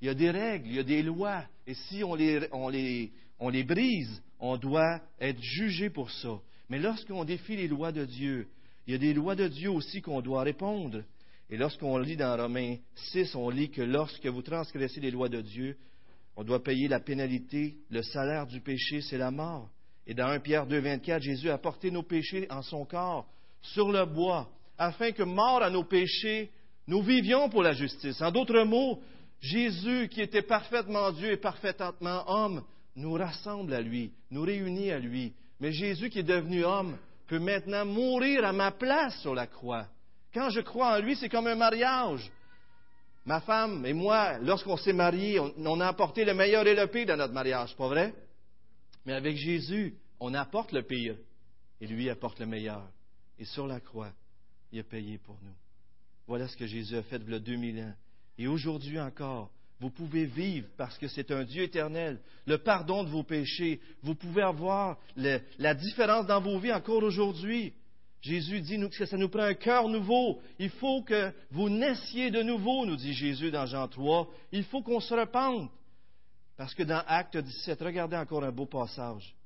Il 0.00 0.06
y 0.06 0.10
a 0.10 0.14
des 0.14 0.30
règles, 0.30 0.68
il 0.68 0.74
y 0.74 0.78
a 0.78 0.84
des 0.84 1.02
lois. 1.02 1.44
Et 1.66 1.74
si 1.74 2.02
on 2.02 2.14
les, 2.14 3.62
brise, 3.64 4.22
on 4.38 4.56
doit 4.56 5.00
être 5.20 5.40
jugé 5.40 5.90
pour 5.90 6.10
ça. 6.10 6.38
Mais 6.68 6.78
lorsqu'on 6.78 7.24
défie 7.24 7.56
les 7.56 7.68
lois 7.68 7.92
de 7.92 8.04
Dieu, 8.04 8.48
Il 8.86 8.92
y 8.92 8.96
a 8.96 8.98
des 8.98 9.12
lois 9.12 9.36
de 9.36 9.46
Dieu 9.46 9.70
aussi 9.70 10.00
qu'on 10.00 10.20
doit 10.20 10.42
répondre. 10.42 11.02
Et 11.50 11.56
lorsqu'on 11.56 11.98
lit 11.98 12.16
dans 12.16 12.36
Romains 12.36 12.76
6, 13.12 13.34
on 13.34 13.50
lit 13.50 13.70
que 13.70 13.82
lorsque 13.82 14.26
vous 14.26 14.42
transgressez 14.42 15.00
les 15.00 15.10
lois 15.10 15.28
de 15.28 15.40
Dieu, 15.40 15.76
on 16.36 16.44
doit 16.44 16.62
payer 16.62 16.88
la 16.88 17.00
pénalité. 17.00 17.76
Le 17.90 18.02
salaire 18.02 18.46
du 18.46 18.60
péché, 18.60 19.00
c'est 19.00 19.18
la 19.18 19.30
mort. 19.30 19.68
Et 20.06 20.14
dans 20.14 20.26
1 20.26 20.40
Pierre 20.40 20.66
2, 20.66 20.78
24, 20.78 21.22
Jésus 21.22 21.50
a 21.50 21.58
porté 21.58 21.90
nos 21.90 22.02
péchés 22.02 22.46
en 22.50 22.62
son 22.62 22.84
corps, 22.84 23.26
sur 23.62 23.92
le 23.92 24.06
bois, 24.06 24.48
afin 24.78 25.12
que, 25.12 25.22
mort 25.22 25.62
à 25.62 25.70
nos 25.70 25.84
péchés, 25.84 26.50
nous 26.86 27.02
vivions 27.02 27.48
pour 27.48 27.62
la 27.62 27.72
justice. 27.72 28.20
En 28.22 28.30
d'autres 28.30 28.62
mots, 28.62 29.00
Jésus, 29.40 30.08
qui 30.08 30.20
était 30.20 30.42
parfaitement 30.42 31.12
Dieu 31.12 31.32
et 31.32 31.36
parfaitement 31.36 32.24
homme, 32.30 32.62
nous 32.96 33.14
rassemble 33.14 33.72
à 33.72 33.80
lui, 33.80 34.12
nous 34.30 34.42
réunit 34.42 34.90
à 34.90 34.98
lui. 34.98 35.32
Mais 35.60 35.72
Jésus, 35.72 36.10
qui 36.10 36.20
est 36.20 36.24
devenu 36.24 36.64
homme, 36.64 36.96
peut 37.26 37.38
maintenant 37.38 37.84
mourir 37.84 38.44
à 38.44 38.52
ma 38.52 38.70
place 38.70 39.20
sur 39.20 39.34
la 39.34 39.46
croix. 39.46 39.86
Quand 40.34 40.50
je 40.50 40.60
crois 40.60 40.96
en 40.96 41.00
lui, 41.00 41.16
c'est 41.16 41.28
comme 41.28 41.46
un 41.46 41.54
mariage. 41.54 42.30
Ma 43.24 43.40
femme 43.40 43.84
et 43.86 43.92
moi, 43.92 44.38
lorsqu'on 44.38 44.76
s'est 44.76 44.92
mariés, 44.92 45.38
on, 45.38 45.80
a 45.80 45.86
apporté 45.86 46.24
le 46.24 46.34
meilleur 46.34 46.66
et 46.66 46.74
le 46.74 46.86
pire 46.86 47.06
dans 47.06 47.16
notre 47.16 47.34
mariage, 47.34 47.76
pas 47.76 47.88
vrai? 47.88 48.14
Mais 49.06 49.12
avec 49.12 49.36
Jésus, 49.36 49.94
on 50.18 50.34
apporte 50.34 50.72
le 50.72 50.82
pire 50.82 51.16
et 51.80 51.86
lui 51.86 52.08
apporte 52.10 52.40
le 52.40 52.46
meilleur. 52.46 52.82
Et 53.38 53.44
sur 53.44 53.66
la 53.66 53.80
croix, 53.80 54.12
il 54.72 54.80
a 54.80 54.82
payé 54.82 55.18
pour 55.18 55.38
nous. 55.42 55.54
Voilà 56.26 56.48
ce 56.48 56.56
que 56.56 56.66
Jésus 56.66 56.96
a 56.96 57.02
fait 57.02 57.20
il 57.24 57.30
y 57.30 57.34
a 57.34 57.38
2000 57.38 57.80
ans. 57.80 57.94
Et 58.40 58.48
aujourd'hui 58.48 58.98
encore, 58.98 59.50
vous 59.80 59.90
pouvez 59.90 60.24
vivre 60.24 60.66
parce 60.78 60.96
que 60.96 61.08
c'est 61.08 61.30
un 61.30 61.44
Dieu 61.44 61.62
éternel, 61.62 62.18
le 62.46 62.56
pardon 62.56 63.04
de 63.04 63.10
vos 63.10 63.22
péchés. 63.22 63.82
Vous 64.02 64.14
pouvez 64.14 64.40
avoir 64.40 64.96
la 65.58 65.74
différence 65.74 66.26
dans 66.26 66.40
vos 66.40 66.58
vies 66.58 66.72
encore 66.72 67.02
aujourd'hui. 67.02 67.74
Jésus 68.22 68.62
dit 68.62 68.80
que 68.96 69.04
ça 69.04 69.18
nous 69.18 69.28
prend 69.28 69.42
un 69.42 69.52
cœur 69.52 69.88
nouveau. 69.88 70.40
Il 70.58 70.70
faut 70.70 71.02
que 71.02 71.30
vous 71.50 71.68
naissiez 71.68 72.30
de 72.30 72.42
nouveau, 72.42 72.86
nous 72.86 72.96
dit 72.96 73.12
Jésus 73.12 73.50
dans 73.50 73.66
Jean 73.66 73.88
3. 73.88 74.30
Il 74.52 74.64
faut 74.64 74.80
qu'on 74.80 75.00
se 75.00 75.12
repente. 75.12 75.70
Parce 76.56 76.74
que 76.74 76.82
dans 76.82 77.02
Acte 77.06 77.36
17, 77.36 77.78
regardez 77.82 78.16
encore 78.16 78.44
un 78.44 78.52
beau 78.52 78.64
passage. 78.64 79.36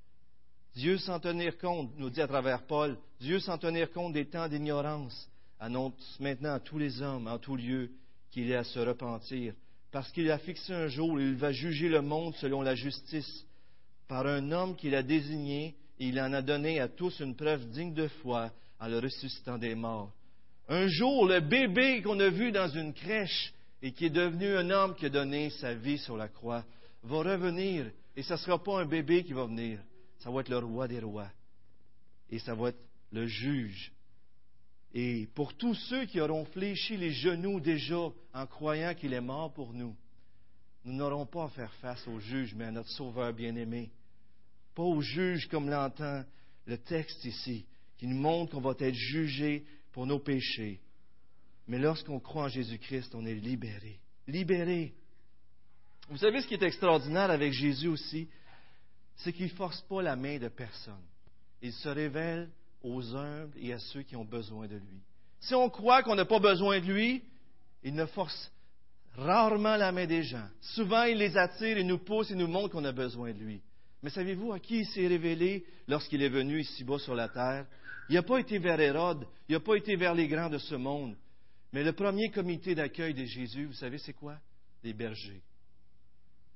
Dieu, 0.77 0.99
sans 0.99 1.19
tenir 1.19 1.59
compte, 1.59 1.91
nous 1.97 2.11
dit 2.11 2.23
à 2.23 2.29
travers 2.29 2.63
Paul, 2.63 2.97
Dieu, 3.19 3.41
sans 3.41 3.59
tenir 3.59 3.91
compte 3.91 4.13
des 4.13 4.27
temps 4.27 4.47
d'ignorance, 4.47 5.29
annonce 5.59 6.17
maintenant 6.21 6.55
à 6.55 6.61
tous 6.61 6.79
les 6.79 7.03
hommes, 7.03 7.27
en 7.27 7.39
tout 7.39 7.57
lieu, 7.57 7.91
qu'il 8.35 8.51
est 8.51 8.57
à 8.57 8.65
se 8.65 8.81
repentir, 8.81 9.55
parce 9.93 10.11
qu'il 10.11 10.29
a 10.29 10.39
fixé 10.39 10.73
un 10.73 10.89
jour 10.89 11.11
où 11.11 11.21
il 11.21 11.37
va 11.37 11.53
juger 11.53 11.89
le 11.89 12.03
monde 12.03 12.35
selon 12.35 12.63
la 12.63 12.75
justice, 12.75 13.47
par 14.09 14.27
un 14.27 14.51
homme 14.51 14.75
qu'il 14.75 14.97
a 14.97 15.05
désigné, 15.05 15.77
et 16.01 16.09
il 16.09 16.21
en 16.21 16.33
a 16.33 16.43
donné 16.43 16.81
à 16.81 16.89
tous 16.89 17.21
une 17.21 17.37
preuve 17.37 17.71
digne 17.71 17.95
de 17.95 18.09
foi 18.09 18.51
en 18.81 18.89
le 18.89 18.99
ressuscitant 18.99 19.57
des 19.57 19.77
morts. 19.77 20.13
Un 20.69 20.89
jour, 20.89 21.29
le 21.29 21.39
bébé 21.39 22.03
qu'on 22.03 22.19
a 22.19 22.29
vu 22.29 22.51
dans 22.51 22.67
une 22.67 22.93
crèche 22.93 23.55
et 23.81 23.93
qui 23.93 24.07
est 24.07 24.11
devenu 24.11 24.57
un 24.57 24.69
homme 24.71 24.97
qui 24.97 25.07
a 25.07 25.11
donné 25.11 25.51
sa 25.51 25.73
vie 25.73 25.99
sur 25.99 26.17
la 26.17 26.27
croix 26.27 26.65
va 27.05 27.19
revenir, 27.19 27.87
et 28.17 28.25
ce 28.25 28.33
ne 28.33 28.39
sera 28.39 28.61
pas 28.61 28.81
un 28.81 28.85
bébé 28.85 29.23
qui 29.23 29.33
va 29.33 29.47
venir, 29.47 29.79
ça 30.19 30.29
va 30.33 30.41
être 30.41 30.49
le 30.49 30.59
roi 30.59 30.89
des 30.89 30.99
rois, 30.99 31.31
et 32.31 32.41
ça 32.41 32.57
va 32.57 32.71
être 32.71 32.83
le 33.13 33.29
juge 33.29 33.93
et 34.97 35.27
pour 35.35 35.55
tous 35.57 35.75
ceux 35.75 36.07
qui 36.07 36.21
auront 36.21 36.45
fléchi 36.47 36.97
les 36.97 37.11
genoux 37.11 37.59
déjà 37.59 38.09
en 38.33 38.47
croyant 38.47 38.95
qu'il 38.95 39.13
est 39.13 39.21
mort 39.21 39.53
pour 39.53 39.73
nous, 39.75 39.95
nous 40.85 40.93
n'aurons 40.93 41.27
pas 41.27 41.45
à 41.45 41.49
faire 41.49 41.75
face 41.75 42.07
au 42.07 42.21
juge, 42.21 42.55
mais 42.55 42.67
à 42.67 42.71
notre 42.71 42.91
Sauveur 42.91 43.33
bien-aimé. 43.33 43.91
Pas 44.75 44.85
au 44.85 45.01
juge 45.01 45.49
comme 45.49 45.69
l'entend 45.69 46.25
le 46.67 46.79
texte 46.79 47.25
ici, 47.25 47.67
qui 47.99 48.07
nous 48.07 48.17
montre 48.17 48.53
qu'on 48.53 48.61
va 48.61 48.75
être 48.79 48.95
jugé 48.95 49.65
pour 49.93 50.07
nos 50.07 50.21
péchés. 50.21 50.81
Mais 51.67 51.79
lorsqu'on 51.79 52.21
croit 52.21 52.45
en 52.45 52.49
Jésus-Christ, 52.49 53.15
on 53.15 53.27
est 53.27 53.35
libéré. 53.35 53.99
Libéré. 54.29 54.95
Vous 56.09 56.19
savez 56.19 56.41
ce 56.41 56.47
qui 56.47 56.55
est 56.55 56.63
extraordinaire 56.63 57.31
avec 57.31 57.53
Jésus 57.53 57.89
aussi? 57.89 58.29
C'est 59.17 59.33
qu'il 59.33 59.47
ne 59.47 59.51
force 59.51 59.81
pas 59.83 60.03
la 60.03 60.15
main 60.15 60.39
de 60.39 60.49
personne. 60.49 61.03
Il 61.63 61.73
se 61.73 61.89
révèle 61.89 62.51
aux 62.85 63.17
humbles 63.17 63.57
et 63.57 63.73
à 63.73 63.79
ceux 63.79 64.03
qui 64.03 64.15
ont 64.15 64.25
besoin 64.25 64.69
de 64.69 64.77
lui. 64.77 65.01
Si 65.41 65.55
on 65.55 65.69
croit 65.69 66.03
qu'on 66.03 66.15
n'a 66.15 66.25
pas 66.25 66.39
besoin 66.39 66.79
de 66.81 66.87
lui, 66.87 67.23
il 67.83 67.95
ne 67.95 68.07
force 68.07 68.53
rarement 69.17 69.77
la 69.77 69.91
main 69.91 70.07
des 70.07 70.23
gens. 70.23 70.47
Souvent, 70.61 71.05
il 71.05 71.19
les 71.19 71.37
attire, 71.37 71.79
il 71.79 71.87
nous 71.87 71.99
pousse, 71.99 72.31
il 72.31 72.37
nous 72.37 72.47
montre 72.47 72.71
qu'on 72.71 72.85
a 72.85 72.93
besoin 72.93 73.33
de 73.33 73.39
lui. 73.39 73.61
Mais 74.03 74.11
savez-vous 74.11 74.53
à 74.53 74.61
qui 74.61 74.81
il 74.81 74.87
s'est 74.87 75.07
révélé 75.07 75.65
lorsqu'il 75.89 76.23
est 76.23 76.29
venu 76.29 76.61
ici-bas 76.61 76.99
sur 76.99 77.15
la 77.15 77.29
terre? 77.29 77.67
Il 78.09 78.17
n'a 78.17 78.23
pas 78.23 78.39
été 78.39 78.59
vers 78.59 78.79
Hérode, 78.79 79.27
il 79.49 79.55
n'a 79.55 79.61
pas 79.61 79.77
été 79.77 79.97
vers 79.97 80.15
les 80.15 80.29
grands 80.29 80.51
de 80.51 80.59
ce 80.59 80.75
monde. 80.75 81.17
Mais 81.73 81.83
le 81.83 81.93
premier 81.93 82.31
comité 82.31 82.75
d'accueil 82.75 83.15
de 83.15 83.25
Jésus, 83.25 83.65
vous 83.65 83.73
savez, 83.73 83.99
c'est 83.99 84.13
quoi? 84.13 84.37
Les 84.83 84.93
bergers. 84.93 85.43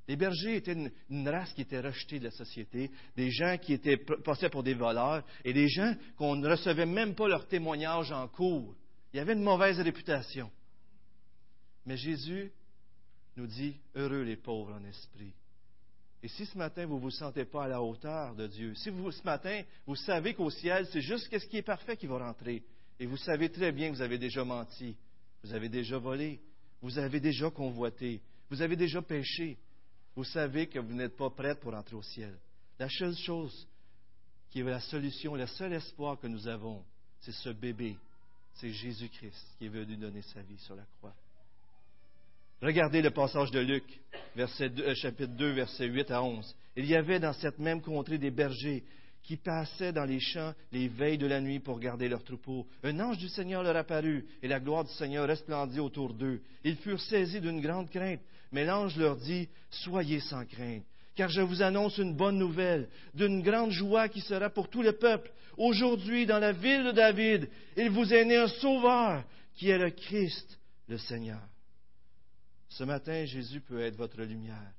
Les 0.09 0.17
bergers 0.17 0.57
étaient 0.57 0.91
une, 1.11 1.29
race 1.29 1.53
qui 1.53 1.61
était 1.61 1.81
rejetée 1.81 2.19
de 2.19 2.25
la 2.25 2.31
société, 2.31 2.91
des 3.15 3.31
gens 3.31 3.59
qui 3.59 3.75
étaient 3.75 3.99
passés 3.99 4.49
pour 4.49 4.63
des 4.63 4.73
voleurs 4.73 5.23
et 5.45 5.53
des 5.53 5.69
gens 5.69 5.95
qu'on 6.17 6.35
ne 6.35 6.49
recevait 6.49 6.87
même 6.87 7.15
pas 7.15 7.29
leur 7.29 7.47
témoignage 7.47 8.11
en 8.11 8.27
cours. 8.27 8.75
Il 9.13 9.19
y 9.19 9.21
avait 9.21 9.35
une 9.35 9.43
mauvaise 9.43 9.79
réputation. 9.79 10.51
Mais 11.85 11.99
Jésus 11.99 12.51
nous 13.37 13.47
dit 13.47 13.77
Heureux 13.95 14.23
les 14.23 14.37
pauvres 14.37 14.73
en 14.73 14.85
esprit. 14.85 15.35
Et 16.23 16.29
si 16.29 16.47
ce 16.47 16.57
matin 16.57 16.87
vous 16.87 16.97
ne 16.97 17.01
vous 17.01 17.11
sentez 17.11 17.45
pas 17.45 17.65
à 17.65 17.69
la 17.69 17.83
hauteur 17.83 18.35
de 18.35 18.47
Dieu, 18.47 18.75
si 18.77 18.89
vous, 18.89 19.13
ce 19.13 19.23
matin 19.23 19.63
vous 19.87 19.95
savez 19.95 20.33
qu'au 20.33 20.51
ciel, 20.51 20.87
c'est 20.91 21.03
juste 21.03 21.31
ce 21.31 21.47
qui 21.47 21.59
est 21.59 21.63
parfait 21.63 21.99
qui 21.99 22.07
va 22.07 22.19
rentrer, 22.19 22.65
et 22.99 23.07
vous 23.07 23.19
savez 23.19 23.51
très 23.51 23.73
bien 23.73 23.91
que 23.91 23.97
vous 23.97 24.03
avez 24.03 24.19
déjà 24.19 24.43
menti, 24.43 24.97
vous 25.45 25.53
avez 25.53 25.69
déjà 25.69 25.99
volé, 25.99 26.41
vous 26.81 26.99
avez 26.99 27.21
déjà 27.21 27.51
convoité, 27.51 28.21
vous 28.51 28.61
avez 28.61 28.75
déjà 28.75 29.01
péché, 29.01 29.59
vous 30.19 30.25
savez 30.25 30.67
que 30.67 30.81
vous 30.81 30.95
n'êtes 30.95 31.17
pas 31.17 31.31
prête 31.31 31.61
pour 31.61 31.73
entrer 31.73 31.95
au 31.95 32.03
ciel. 32.03 32.37
La 32.77 32.89
seule 32.89 33.15
chose 33.15 33.69
qui 34.51 34.59
est 34.59 34.65
la 34.65 34.81
solution, 34.81 35.37
le 35.37 35.47
seul 35.47 35.73
espoir 35.73 36.19
que 36.19 36.27
nous 36.27 36.49
avons, 36.49 36.83
c'est 37.21 37.31
ce 37.31 37.51
bébé, 37.51 37.97
c'est 38.55 38.73
Jésus-Christ 38.73 39.55
qui 39.57 39.67
est 39.67 39.69
venu 39.69 39.97
donner 39.97 40.23
sa 40.23 40.43
vie 40.43 40.59
sur 40.59 40.75
la 40.75 40.83
croix. 40.99 41.15
Regardez 42.61 43.01
le 43.01 43.11
passage 43.11 43.53
de 43.53 43.61
Luc, 43.61 43.85
euh, 44.37 44.95
chapitre 44.97 45.35
2, 45.35 45.53
versets 45.53 45.87
8 45.87 46.11
à 46.11 46.21
11. 46.21 46.53
Il 46.75 46.87
y 46.87 46.97
avait 46.97 47.21
dans 47.21 47.35
cette 47.35 47.61
même 47.61 47.81
contrée 47.81 48.19
des 48.19 48.33
bergers 48.33 48.83
qui 49.29 49.37
passaient 49.37 49.93
dans 49.93 50.07
les 50.07 50.21
champs 50.21 50.55
les 50.73 50.89
veilles 50.89 51.19
de 51.19 51.27
la 51.27 51.43
nuit 51.43 51.61
pour 51.61 51.79
garder 51.79 52.09
leurs 52.09 52.25
troupeaux. 52.25 52.67
Un 52.83 52.99
ange 52.99 53.19
du 53.19 53.29
Seigneur 53.29 53.63
leur 53.63 53.77
apparut, 53.77 54.25
et 54.43 54.49
la 54.49 54.59
gloire 54.59 54.85
du 54.85 54.93
Seigneur 54.95 55.29
resplendit 55.29 55.81
autour 55.81 56.15
d'eux. 56.15 56.41
Ils 56.65 56.77
furent 56.77 56.99
saisis 56.99 57.39
d'une 57.39 57.61
grande 57.61 57.91
crainte, 57.91 58.23
mais 58.53 58.65
l'ange 58.65 58.97
leur 58.97 59.17
dit, 59.17 59.47
Soyez 59.69 60.21
sans 60.21 60.47
crainte, 60.47 60.83
car 61.15 61.29
je 61.29 61.43
vous 61.43 61.61
annonce 61.61 61.99
une 61.99 62.17
bonne 62.17 62.39
nouvelle, 62.39 62.89
d'une 63.13 63.43
grande 63.43 63.71
joie 63.71 64.09
qui 64.09 64.23
sera 64.23 64.49
pour 64.49 64.71
tout 64.71 64.83
le 64.83 64.93
peuple. 64.93 65.31
Aujourd'hui, 65.59 66.25
dans 66.25 66.39
la 66.39 66.53
ville 66.53 66.85
de 66.85 66.93
David, 66.93 67.51
il 67.77 67.91
vous 67.91 68.15
est 68.15 68.25
né 68.25 68.39
un 68.39 68.49
sauveur, 68.49 69.25
qui 69.57 69.69
est 69.69 69.77
le 69.77 69.91
Christ, 69.91 70.59
le 70.89 70.97
Seigneur. 70.97 71.43
Ce 72.71 72.83
matin, 72.83 73.27
Jésus 73.27 73.61
peut 73.61 73.83
être 73.83 73.97
votre 73.97 74.23
lumière, 74.23 74.73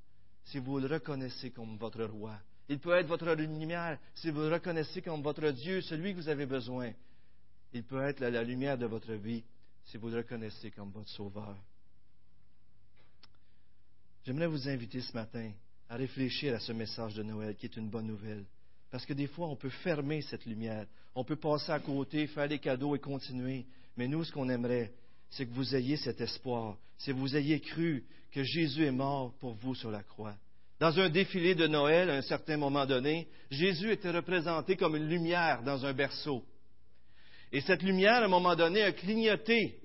si 0.45 0.57
vous 0.57 0.79
le 0.79 0.87
reconnaissez 0.87 1.51
comme 1.51 1.77
votre 1.77 2.03
roi. 2.05 2.39
Il 2.69 2.77
peut 2.77 2.93
être 2.93 3.07
votre 3.07 3.33
lumière 3.33 3.97
si 4.13 4.29
vous 4.29 4.41
le 4.41 4.53
reconnaissez 4.53 5.01
comme 5.01 5.23
votre 5.23 5.49
Dieu, 5.49 5.81
celui 5.81 6.13
que 6.13 6.19
vous 6.19 6.29
avez 6.29 6.45
besoin. 6.45 6.91
Il 7.73 7.83
peut 7.83 8.01
être 8.03 8.19
la, 8.19 8.43
lumière 8.43 8.77
de 8.77 8.85
votre 8.85 9.13
vie 9.13 9.43
si 9.85 9.97
vous 9.97 10.09
le 10.09 10.17
reconnaissez 10.17 10.69
comme 10.69 10.91
votre 10.91 11.09
sauveur. 11.09 11.55
J'aimerais 14.23 14.47
vous 14.47 14.69
inviter 14.69 15.01
ce 15.01 15.13
matin 15.13 15.51
à 15.89 15.95
réfléchir 15.95 16.55
à 16.55 16.59
ce 16.59 16.71
message 16.71 17.15
de 17.15 17.23
Noël 17.23 17.55
qui 17.55 17.65
est 17.65 17.75
une 17.75 17.89
bonne 17.89 18.05
nouvelle. 18.05 18.45
Parce 18.91 19.05
que 19.05 19.13
des 19.13 19.27
fois, 19.27 19.47
on 19.47 19.55
peut 19.55 19.69
fermer 19.69 20.21
cette 20.21 20.45
lumière. 20.45 20.85
On 21.15 21.23
peut 21.23 21.35
passer 21.35 21.71
à 21.71 21.79
côté, 21.79 22.27
faire 22.27 22.47
des 22.47 22.59
cadeaux 22.59 22.95
et 22.95 22.99
continuer. 22.99 23.65
Mais 23.97 24.07
nous, 24.07 24.23
ce 24.23 24.31
qu'on 24.31 24.49
aimerait, 24.49 24.93
c'est 25.31 25.47
que 25.47 25.53
vous 25.53 25.75
ayez 25.75 25.97
cet 25.97 26.21
espoir, 26.21 26.77
c'est 26.99 27.13
que 27.13 27.17
vous 27.17 27.35
ayez 27.35 27.59
cru 27.59 28.03
que 28.31 28.43
Jésus 28.43 28.85
est 28.85 28.91
mort 28.91 29.33
pour 29.39 29.53
vous 29.55 29.73
sur 29.73 29.89
la 29.89 30.03
croix. 30.03 30.35
Dans 30.79 30.97
un 30.97 31.09
défilé 31.09 31.55
de 31.55 31.67
Noël, 31.67 32.09
à 32.09 32.15
un 32.15 32.21
certain 32.21 32.55
moment 32.55 32.85
donné, 32.85 33.27
Jésus 33.51 33.91
était 33.91 34.11
représenté 34.11 34.77
comme 34.77 34.95
une 34.95 35.09
lumière 35.09 35.61
dans 35.63 35.85
un 35.85 35.93
berceau. 35.93 36.43
Et 37.51 37.59
cette 37.61 37.83
lumière, 37.83 38.21
à 38.21 38.25
un 38.25 38.29
moment 38.29 38.55
donné, 38.55 38.83
a 38.83 38.93
clignoté. 38.93 39.77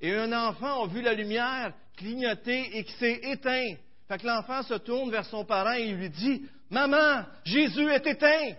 Et 0.00 0.14
un 0.14 0.32
enfant 0.32 0.84
a 0.84 0.86
vu 0.86 1.00
la 1.00 1.14
lumière 1.14 1.72
clignoter 1.96 2.76
et 2.76 2.84
qui 2.84 2.92
s'est 2.92 3.20
éteint. 3.22 3.74
Fait 4.06 4.18
que 4.18 4.26
l'enfant 4.26 4.62
se 4.62 4.74
tourne 4.74 5.10
vers 5.10 5.24
son 5.24 5.44
parent 5.44 5.72
et 5.72 5.92
lui 5.92 6.10
dit 6.10 6.42
Maman, 6.70 7.24
Jésus 7.44 7.88
est 7.88 8.06
éteint. 8.06 8.54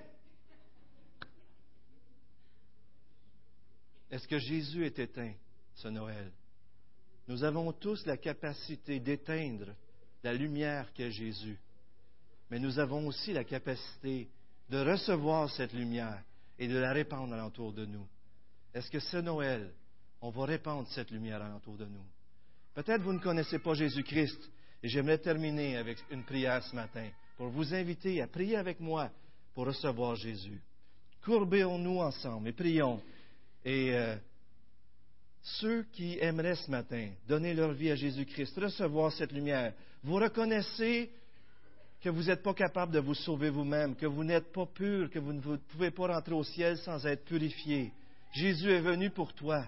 Est-ce 4.10 4.28
que 4.28 4.40
Jésus 4.40 4.86
est 4.86 4.98
éteint 4.98 5.34
ce 5.76 5.88
Noël? 5.88 6.32
Nous 7.28 7.44
avons 7.44 7.72
tous 7.74 8.06
la 8.08 8.18
capacité 8.18 9.00
d'éteindre 9.00 9.68
la 10.24 10.34
lumière 10.34 10.92
qu'est 10.94 11.12
Jésus. 11.12 11.58
Mais 12.50 12.60
nous 12.60 12.80
avons 12.80 13.08
aussi 13.08 13.34
la 13.34 13.44
capacité 13.44 14.28
de 14.70 14.78
recevoir 14.78 15.50
cette 15.52 15.74
lumière 15.74 16.24
et 16.58 16.68
de 16.68 16.78
la 16.78 16.94
répandre 16.94 17.34
alentour 17.34 17.74
de 17.74 17.86
nous. 17.86 18.08
est-ce 18.74 18.90
que 18.92 19.00
ce 19.00 19.18
Noël, 19.18 19.72
on 20.22 20.30
va 20.30 20.46
répandre 20.46 20.88
cette 20.90 21.12
lumière 21.12 21.42
autour 21.56 21.78
de 21.78 21.86
nous? 21.86 22.06
Peut-être 22.74 23.02
vous 23.02 23.14
ne 23.14 23.20
connaissez 23.20 23.60
pas 23.60 23.74
Jésus-Christ 23.74 24.52
et 24.84 24.90
j'aimerais 24.90 25.18
terminer 25.18 25.78
avec 25.78 25.98
une 26.12 26.24
prière 26.24 26.64
ce 26.64 26.76
matin 26.76 27.10
pour 27.38 27.50
vous 27.50 27.74
inviter 27.74 28.22
à 28.22 28.28
prier 28.28 28.58
avec 28.58 28.80
moi 28.80 29.10
pour 29.54 29.66
recevoir 29.66 30.16
Jésus. 30.16 30.62
Courbons-nous 31.24 32.00
ensemble 32.00 32.50
et 32.50 32.54
prions. 32.54 33.02
Et 33.66 33.94
euh, 33.94 34.16
ceux 35.42 35.84
qui 35.92 36.18
aimeraient 36.20 36.56
ce 36.56 36.70
matin 36.70 37.10
donner 37.28 37.54
leur 37.54 37.72
vie 37.74 37.92
à 37.92 37.96
Jésus-Christ, 37.96 38.58
recevoir 38.60 39.12
cette 39.12 39.32
lumière, 39.32 39.74
vous 40.04 40.16
reconnaissez 40.16 41.12
que 42.02 42.10
vous 42.10 42.24
n'êtes 42.24 42.44
pas 42.44 42.54
capable 42.54 42.94
de 42.94 43.00
vous 43.00 43.14
sauver 43.14 43.50
vous-même, 43.50 43.96
que 43.96 44.06
vous 44.06 44.24
n'êtes 44.24 44.52
pas 44.52 44.66
pur, 44.66 45.10
que 45.10 45.20
vous 45.20 45.34
ne 45.34 45.42
pouvez 45.42 45.92
pas 45.92 46.08
rentrer 46.08 46.34
au 46.34 46.44
ciel 46.44 46.78
sans 46.78 47.06
être 47.06 47.26
purifié. 47.26 47.92
Jésus 48.34 48.72
est 48.72 48.82
venu 48.82 49.10
pour 49.10 49.34
toi. 49.34 49.66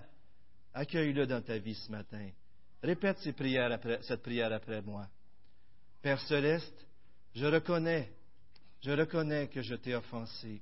Accueille-le 0.74 1.28
dans 1.28 1.42
ta 1.42 1.58
vie 1.58 1.76
ce 1.76 1.92
matin. 1.92 2.30
Répète 2.82 3.18
cette 3.20 3.36
prière 3.36 4.54
après 4.54 4.82
moi. 4.82 5.08
Père 6.02 6.22
céleste, 6.22 6.88
je 7.36 7.46
reconnais, 7.46 8.10
je 8.82 8.92
reconnais 8.92 9.48
que 9.48 9.62
je 9.62 9.76
t'ai 9.76 9.94
offensé. 9.94 10.62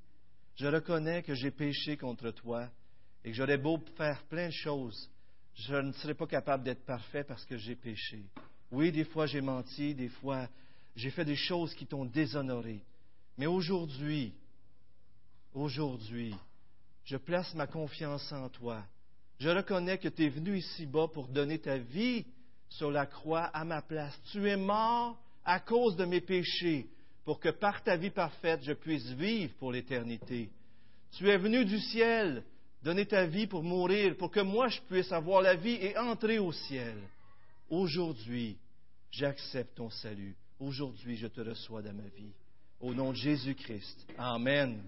Je 0.56 0.68
reconnais 0.68 1.24
que 1.24 1.36
j'ai 1.36 1.52
péché 1.52 1.96
contre 1.96 2.32
toi 2.32 2.68
et 3.24 3.32
que 3.32 3.36
j'aurais 3.36 3.58
beau 3.58 3.80
faire 3.98 4.24
plein 4.24 4.48
de 4.48 4.54
choses, 4.54 5.10
je 5.56 5.76
ne 5.76 5.92
serais 5.94 6.14
pas 6.14 6.28
capable 6.28 6.64
d'être 6.64 6.86
parfait 6.86 7.24
parce 7.24 7.46
que 7.46 7.58
j'ai 7.58 7.76
péché. 7.76 8.24
Oui, 8.72 8.92
des 8.92 9.06
fois 9.06 9.26
j'ai 9.26 9.42
menti, 9.42 9.94
des 9.94 10.10
fois 10.10 10.48
j'ai 10.96 11.10
fait 11.12 11.26
des 11.26 11.36
choses 11.36 11.74
qui 11.74 11.86
t'ont 11.86 12.06
déshonoré. 12.06 12.82
Mais 13.38 13.46
aujourd'hui, 13.46 14.34
aujourd'hui, 15.54 16.36
je 17.06 17.18
place 17.18 17.54
ma 17.56 17.68
confiance 17.68 18.32
en 18.32 18.50
toi. 18.50 18.84
Je 19.40 19.50
reconnais 19.50 19.98
que 19.98 20.10
tu 20.10 20.26
es 20.26 20.30
venu 20.30 20.58
ici-bas 20.58 21.08
pour 21.08 21.30
donner 21.30 21.60
ta 21.60 21.78
vie 21.78 22.26
sur 22.70 22.92
la 22.92 23.06
croix 23.06 23.46
à 23.46 23.64
ma 23.64 23.82
place. 23.82 24.20
Tu 24.32 24.48
es 24.48 24.58
mort 24.58 25.18
à 25.46 25.60
cause 25.60 25.96
de 25.96 26.06
mes 26.06 26.22
péchés 26.22 26.90
pour 27.24 27.40
que 27.40 27.50
par 27.50 27.84
ta 27.84 27.96
vie 27.96 28.10
parfaite, 28.10 28.62
je 28.64 28.74
puisse 28.74 29.08
vivre 29.12 29.54
pour 29.56 29.72
l'éternité. 29.72 30.50
Tu 31.14 31.30
es 31.30 31.38
venu 31.38 31.64
du 31.66 31.80
ciel 31.80 32.44
donner 32.82 33.06
ta 33.06 33.26
vie 33.26 33.48
pour 33.48 33.64
mourir, 33.64 34.16
pour 34.18 34.32
que 34.32 34.40
moi 34.40 34.68
je 34.70 34.80
puisse 34.82 35.12
avoir 35.12 35.42
la 35.42 35.56
vie 35.56 35.78
et 35.82 35.98
entrer 35.98 36.40
au 36.40 36.52
ciel. 36.52 36.98
Aujourd'hui, 37.70 38.58
j'accepte 39.12 39.76
ton 39.76 39.90
salut. 39.90 40.36
Aujourd'hui, 40.60 41.18
je 41.18 41.28
te 41.28 41.42
reçois 41.42 41.82
dans 41.82 41.94
ma 41.94 42.08
vie. 42.18 42.34
Au 42.80 42.94
nom 42.94 43.12
de 43.12 43.18
Jésus-Christ. 43.18 44.08
Amen. 44.18 44.82